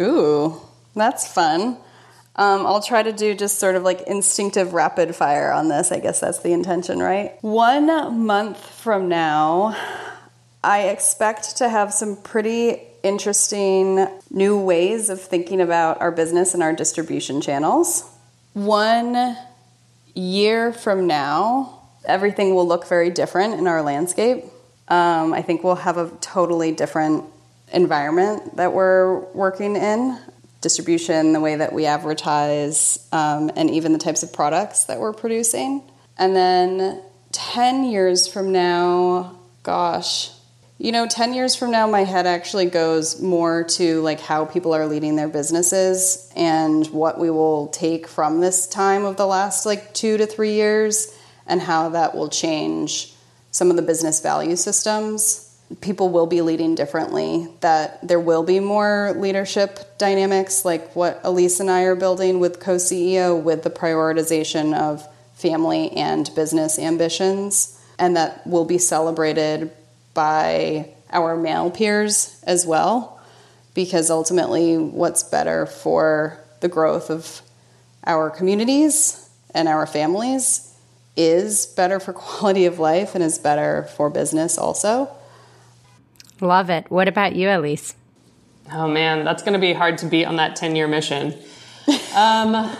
Ooh, 0.00 0.58
that's 0.94 1.30
fun. 1.30 1.76
Um, 2.36 2.66
I'll 2.66 2.80
try 2.80 3.02
to 3.02 3.12
do 3.12 3.34
just 3.34 3.58
sort 3.58 3.74
of 3.74 3.82
like 3.82 4.00
instinctive 4.02 4.72
rapid 4.72 5.14
fire 5.14 5.52
on 5.52 5.68
this. 5.68 5.92
I 5.92 5.98
guess 5.98 6.20
that's 6.20 6.38
the 6.38 6.52
intention, 6.52 7.00
right? 7.00 7.36
One 7.42 7.86
month 8.26 8.64
from 8.64 9.08
now, 9.08 9.76
I 10.64 10.84
expect 10.84 11.58
to 11.58 11.68
have 11.68 11.92
some 11.92 12.16
pretty 12.16 12.87
interesting 13.02 14.06
new 14.30 14.58
ways 14.58 15.08
of 15.08 15.20
thinking 15.20 15.60
about 15.60 16.00
our 16.00 16.10
business 16.10 16.54
and 16.54 16.62
our 16.62 16.72
distribution 16.72 17.40
channels. 17.40 18.04
One 18.54 19.36
year 20.14 20.72
from 20.72 21.06
now, 21.06 21.80
everything 22.04 22.54
will 22.54 22.66
look 22.66 22.88
very 22.88 23.10
different 23.10 23.54
in 23.54 23.66
our 23.66 23.82
landscape. 23.82 24.44
Um, 24.88 25.32
I 25.32 25.42
think 25.42 25.62
we'll 25.62 25.76
have 25.76 25.96
a 25.96 26.10
totally 26.20 26.72
different 26.72 27.24
environment 27.72 28.56
that 28.56 28.72
we're 28.72 29.20
working 29.32 29.76
in 29.76 30.18
distribution, 30.60 31.32
the 31.32 31.40
way 31.40 31.56
that 31.56 31.72
we 31.72 31.86
advertise, 31.86 33.06
um, 33.12 33.50
and 33.54 33.70
even 33.70 33.92
the 33.92 33.98
types 33.98 34.22
of 34.22 34.32
products 34.32 34.84
that 34.84 34.98
we're 34.98 35.12
producing. 35.12 35.82
And 36.18 36.34
then 36.34 37.00
10 37.32 37.84
years 37.84 38.26
from 38.26 38.50
now, 38.50 39.38
gosh, 39.62 40.30
you 40.78 40.92
know, 40.92 41.08
10 41.08 41.34
years 41.34 41.56
from 41.56 41.72
now, 41.72 41.88
my 41.88 42.04
head 42.04 42.24
actually 42.24 42.66
goes 42.66 43.20
more 43.20 43.64
to 43.64 44.00
like 44.00 44.20
how 44.20 44.44
people 44.44 44.72
are 44.72 44.86
leading 44.86 45.16
their 45.16 45.28
businesses 45.28 46.30
and 46.36 46.86
what 46.88 47.18
we 47.18 47.30
will 47.30 47.66
take 47.68 48.06
from 48.06 48.40
this 48.40 48.68
time 48.68 49.04
of 49.04 49.16
the 49.16 49.26
last 49.26 49.66
like 49.66 49.92
two 49.92 50.16
to 50.16 50.24
three 50.24 50.52
years 50.52 51.12
and 51.48 51.60
how 51.60 51.88
that 51.88 52.14
will 52.14 52.28
change 52.28 53.12
some 53.50 53.70
of 53.70 53.76
the 53.76 53.82
business 53.82 54.20
value 54.20 54.54
systems. 54.54 55.44
People 55.80 56.10
will 56.10 56.26
be 56.26 56.42
leading 56.42 56.76
differently, 56.76 57.48
that 57.60 58.06
there 58.06 58.20
will 58.20 58.44
be 58.44 58.60
more 58.60 59.12
leadership 59.16 59.98
dynamics 59.98 60.64
like 60.64 60.94
what 60.94 61.20
Elise 61.24 61.58
and 61.58 61.70
I 61.70 61.82
are 61.82 61.96
building 61.96 62.38
with 62.38 62.60
co 62.60 62.76
CEO 62.76 63.42
with 63.42 63.64
the 63.64 63.70
prioritization 63.70 64.78
of 64.78 65.06
family 65.34 65.90
and 65.92 66.30
business 66.36 66.78
ambitions, 66.78 67.78
and 67.98 68.16
that 68.16 68.46
will 68.46 68.64
be 68.64 68.78
celebrated 68.78 69.70
by 70.18 70.84
our 71.12 71.36
male 71.36 71.70
peers 71.70 72.42
as 72.42 72.66
well, 72.66 73.20
because 73.72 74.10
ultimately, 74.10 74.76
what's 74.76 75.22
better 75.22 75.64
for 75.64 76.36
the 76.58 76.66
growth 76.66 77.08
of 77.08 77.40
our 78.04 78.28
communities 78.28 79.30
and 79.54 79.68
our 79.68 79.86
families 79.86 80.74
is 81.16 81.66
better 81.66 82.00
for 82.00 82.12
quality 82.24 82.66
of 82.66 82.80
life 82.80 83.14
and 83.14 83.22
is 83.22 83.38
better 83.38 83.84
for 83.96 84.10
business 84.10 84.58
also. 84.58 85.08
Love 86.40 86.68
it. 86.68 86.90
What 86.90 87.06
about 87.06 87.36
you, 87.36 87.48
Elise? 87.48 87.94
Oh 88.72 88.88
man, 88.88 89.24
that's 89.24 89.44
going 89.44 89.52
to 89.52 89.60
be 89.60 89.72
hard 89.72 89.98
to 89.98 90.06
beat 90.06 90.24
on 90.24 90.34
that 90.34 90.56
10 90.56 90.74
year 90.74 90.88
mission. 90.88 91.32
um, 92.16 92.76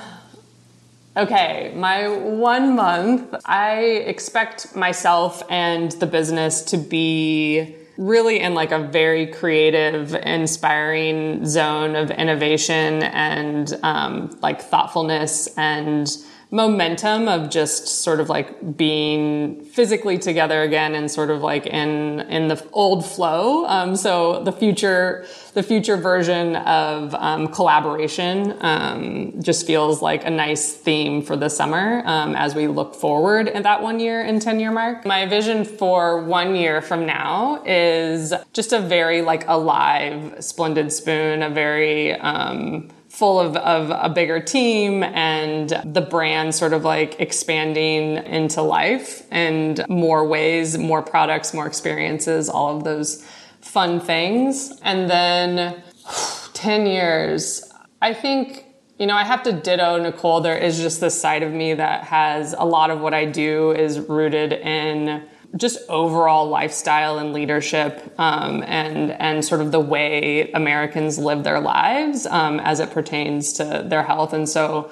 Okay, 1.18 1.72
my 1.74 2.07
one 2.07 2.76
month, 2.76 3.35
I 3.44 3.81
expect 3.81 4.76
myself 4.76 5.42
and 5.50 5.90
the 5.90 6.07
business 6.07 6.62
to 6.66 6.76
be 6.76 7.74
really 7.96 8.38
in 8.38 8.54
like 8.54 8.70
a 8.70 8.78
very 8.78 9.26
creative, 9.26 10.14
inspiring 10.14 11.44
zone 11.44 11.96
of 11.96 12.12
innovation 12.12 13.03
and 13.03 13.76
um, 13.82 14.38
like 14.42 14.62
thoughtfulness 14.62 15.49
and 15.57 16.09
momentum 16.51 17.28
of 17.28 17.51
just 17.51 17.86
sort 18.03 18.20
of 18.20 18.30
like 18.30 18.76
being 18.76 19.62
physically 19.64 20.16
together 20.16 20.62
again 20.62 20.94
and 20.94 21.11
sort 21.11 21.30
of 21.30 21.42
like 21.42 21.66
in 21.66 22.20
in 22.20 22.49
the 22.49 22.66
old 22.72 23.05
flow. 23.05 23.66
Um, 23.66 23.96
so 23.96 24.42
the 24.44 24.53
future 24.53 25.26
the 25.53 25.62
future 25.62 25.96
version 25.96 26.57
of 26.57 27.14
um, 27.14 27.49
collaboration 27.49 28.57
um, 28.61 29.42
just 29.42 29.66
feels 29.66 30.01
like 30.01 30.24
a 30.24 30.30
nice 30.30 30.72
theme 30.72 31.20
for 31.20 31.36
the 31.36 31.51
summer 31.51 32.03
um, 32.07 32.34
as 32.34 32.55
we 32.55 32.66
look 32.66 32.94
forward 32.94 33.49
at 33.49 33.64
that 33.64 33.82
one 33.82 34.01
year 34.01 34.22
and 34.22 34.40
10 34.40 34.59
year 34.59 34.70
mark. 34.70 35.05
My 35.05 35.26
vision 35.26 35.64
for 35.64 36.22
one 36.22 36.55
year 36.55 36.80
from 36.80 37.05
now 37.05 37.62
is 37.66 38.32
just 38.55 38.72
a 38.72 38.80
very 38.80 39.20
like 39.20 39.46
alive 39.49 40.36
Splendid 40.40 40.92
Spoon, 40.92 41.42
a 41.42 41.51
very 41.51 42.14
um, 42.14 42.90
full 43.18 43.40
of, 43.40 43.56
of 43.56 43.90
a 43.90 44.08
bigger 44.08 44.38
team 44.38 45.02
and 45.02 45.70
the 45.84 46.00
brand 46.00 46.54
sort 46.54 46.72
of 46.72 46.84
like 46.84 47.18
expanding 47.18 48.16
into 48.26 48.62
life 48.62 49.26
and 49.32 49.84
more 49.88 50.24
ways, 50.24 50.78
more 50.78 51.02
products, 51.02 51.52
more 51.52 51.66
experiences, 51.66 52.48
all 52.48 52.76
of 52.76 52.84
those 52.84 53.26
fun 53.60 53.98
things. 53.98 54.78
And 54.82 55.10
then 55.10 55.82
10 56.54 56.86
years, 56.86 57.68
I 58.00 58.14
think, 58.14 58.66
you 59.00 59.06
know, 59.08 59.16
I 59.16 59.24
have 59.24 59.42
to 59.42 59.52
ditto 59.52 60.00
Nicole. 60.00 60.40
There 60.40 60.56
is 60.56 60.78
just 60.78 61.00
this 61.00 61.20
side 61.20 61.42
of 61.42 61.52
me 61.52 61.74
that 61.74 62.04
has 62.04 62.54
a 62.56 62.64
lot 62.64 62.90
of 62.90 63.00
what 63.00 63.14
I 63.14 63.24
do 63.24 63.72
is 63.72 63.98
rooted 63.98 64.52
in 64.52 65.26
just 65.57 65.78
overall 65.88 66.49
lifestyle 66.49 67.18
and 67.18 67.32
leadership 67.32 68.14
um, 68.18 68.62
and 68.66 69.11
and 69.12 69.44
sort 69.44 69.61
of 69.61 69.72
the 69.72 69.80
way 69.80 70.51
Americans 70.53 71.18
live 71.18 71.44
their 71.44 71.61
lives 71.61 72.26
um, 72.26 72.61
as 72.61 72.80
it 72.80 72.90
pertains 72.90 73.55
to 73.55 73.84
their 73.86 74.03
health. 74.03 74.32
And 74.32 74.49
so 74.49 74.90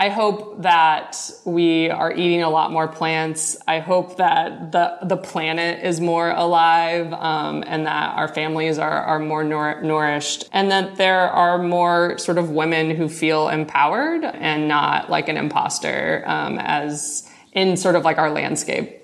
I 0.00 0.10
hope 0.10 0.62
that 0.62 1.28
we 1.44 1.90
are 1.90 2.12
eating 2.12 2.42
a 2.42 2.48
lot 2.48 2.70
more 2.70 2.86
plants. 2.86 3.56
I 3.66 3.80
hope 3.80 4.18
that 4.18 4.70
the 4.70 4.96
the 5.02 5.16
planet 5.16 5.84
is 5.84 6.00
more 6.00 6.30
alive 6.30 7.12
um, 7.12 7.64
and 7.66 7.84
that 7.86 8.16
our 8.16 8.28
families 8.28 8.78
are 8.78 9.02
are 9.02 9.18
more 9.18 9.42
nour- 9.42 9.82
nourished 9.82 10.48
and 10.52 10.70
that 10.70 10.96
there 10.96 11.28
are 11.28 11.58
more 11.58 12.16
sort 12.16 12.38
of 12.38 12.50
women 12.50 12.90
who 12.90 13.08
feel 13.08 13.48
empowered 13.48 14.24
and 14.24 14.68
not 14.68 15.10
like 15.10 15.28
an 15.28 15.36
imposter 15.36 16.22
um, 16.26 16.58
as 16.60 17.28
in 17.52 17.76
sort 17.76 17.96
of 17.96 18.04
like 18.04 18.18
our 18.18 18.30
landscape. 18.30 18.97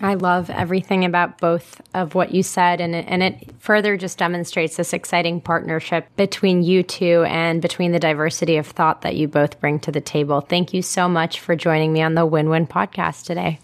I 0.00 0.14
love 0.14 0.48
everything 0.48 1.04
about 1.04 1.38
both 1.38 1.80
of 1.92 2.14
what 2.14 2.32
you 2.32 2.42
said, 2.44 2.80
and 2.80 2.94
it, 2.94 3.06
and 3.08 3.22
it 3.22 3.50
further 3.58 3.96
just 3.96 4.18
demonstrates 4.18 4.76
this 4.76 4.92
exciting 4.92 5.40
partnership 5.40 6.06
between 6.16 6.62
you 6.62 6.84
two 6.84 7.24
and 7.26 7.60
between 7.60 7.90
the 7.90 7.98
diversity 7.98 8.58
of 8.58 8.66
thought 8.66 9.02
that 9.02 9.16
you 9.16 9.26
both 9.26 9.60
bring 9.60 9.80
to 9.80 9.90
the 9.90 10.00
table. 10.00 10.40
Thank 10.40 10.72
you 10.72 10.82
so 10.82 11.08
much 11.08 11.40
for 11.40 11.56
joining 11.56 11.92
me 11.92 12.02
on 12.02 12.14
the 12.14 12.24
Win 12.24 12.48
Win 12.48 12.66
podcast 12.66 13.24
today. 13.24 13.58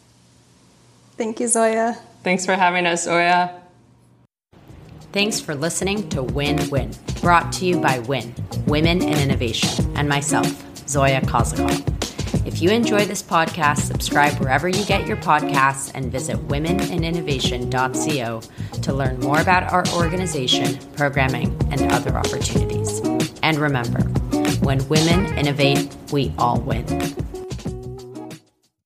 Thank 1.16 1.38
you, 1.38 1.46
Zoya. 1.46 1.96
Thanks 2.24 2.44
for 2.44 2.54
having 2.54 2.86
us, 2.86 3.04
Zoya. 3.04 3.60
Thanks 5.12 5.38
for 5.38 5.54
listening 5.54 6.08
to 6.08 6.24
Win 6.24 6.68
Win, 6.70 6.90
brought 7.20 7.52
to 7.52 7.64
you 7.64 7.78
by 7.78 8.00
Win, 8.00 8.34
Women 8.66 9.00
in 9.00 9.16
Innovation, 9.16 9.96
and 9.96 10.08
myself, 10.08 10.48
Zoya 10.88 11.20
Kozakov. 11.20 11.93
If 12.44 12.60
you 12.60 12.70
enjoy 12.70 13.06
this 13.06 13.22
podcast, 13.22 13.80
subscribe 13.80 14.38
wherever 14.38 14.68
you 14.68 14.84
get 14.84 15.06
your 15.06 15.16
podcasts 15.16 15.90
and 15.94 16.12
visit 16.12 16.36
womeninnovation.co 16.48 18.40
to 18.80 18.92
learn 18.92 19.20
more 19.20 19.40
about 19.40 19.72
our 19.72 19.86
organization, 19.94 20.78
programming, 20.94 21.56
and 21.70 21.90
other 21.92 22.16
opportunities. 22.16 23.00
And 23.42 23.56
remember, 23.56 24.02
when 24.60 24.86
women 24.88 25.38
innovate, 25.38 25.96
we 26.12 26.34
all 26.38 26.60
win. 26.60 26.84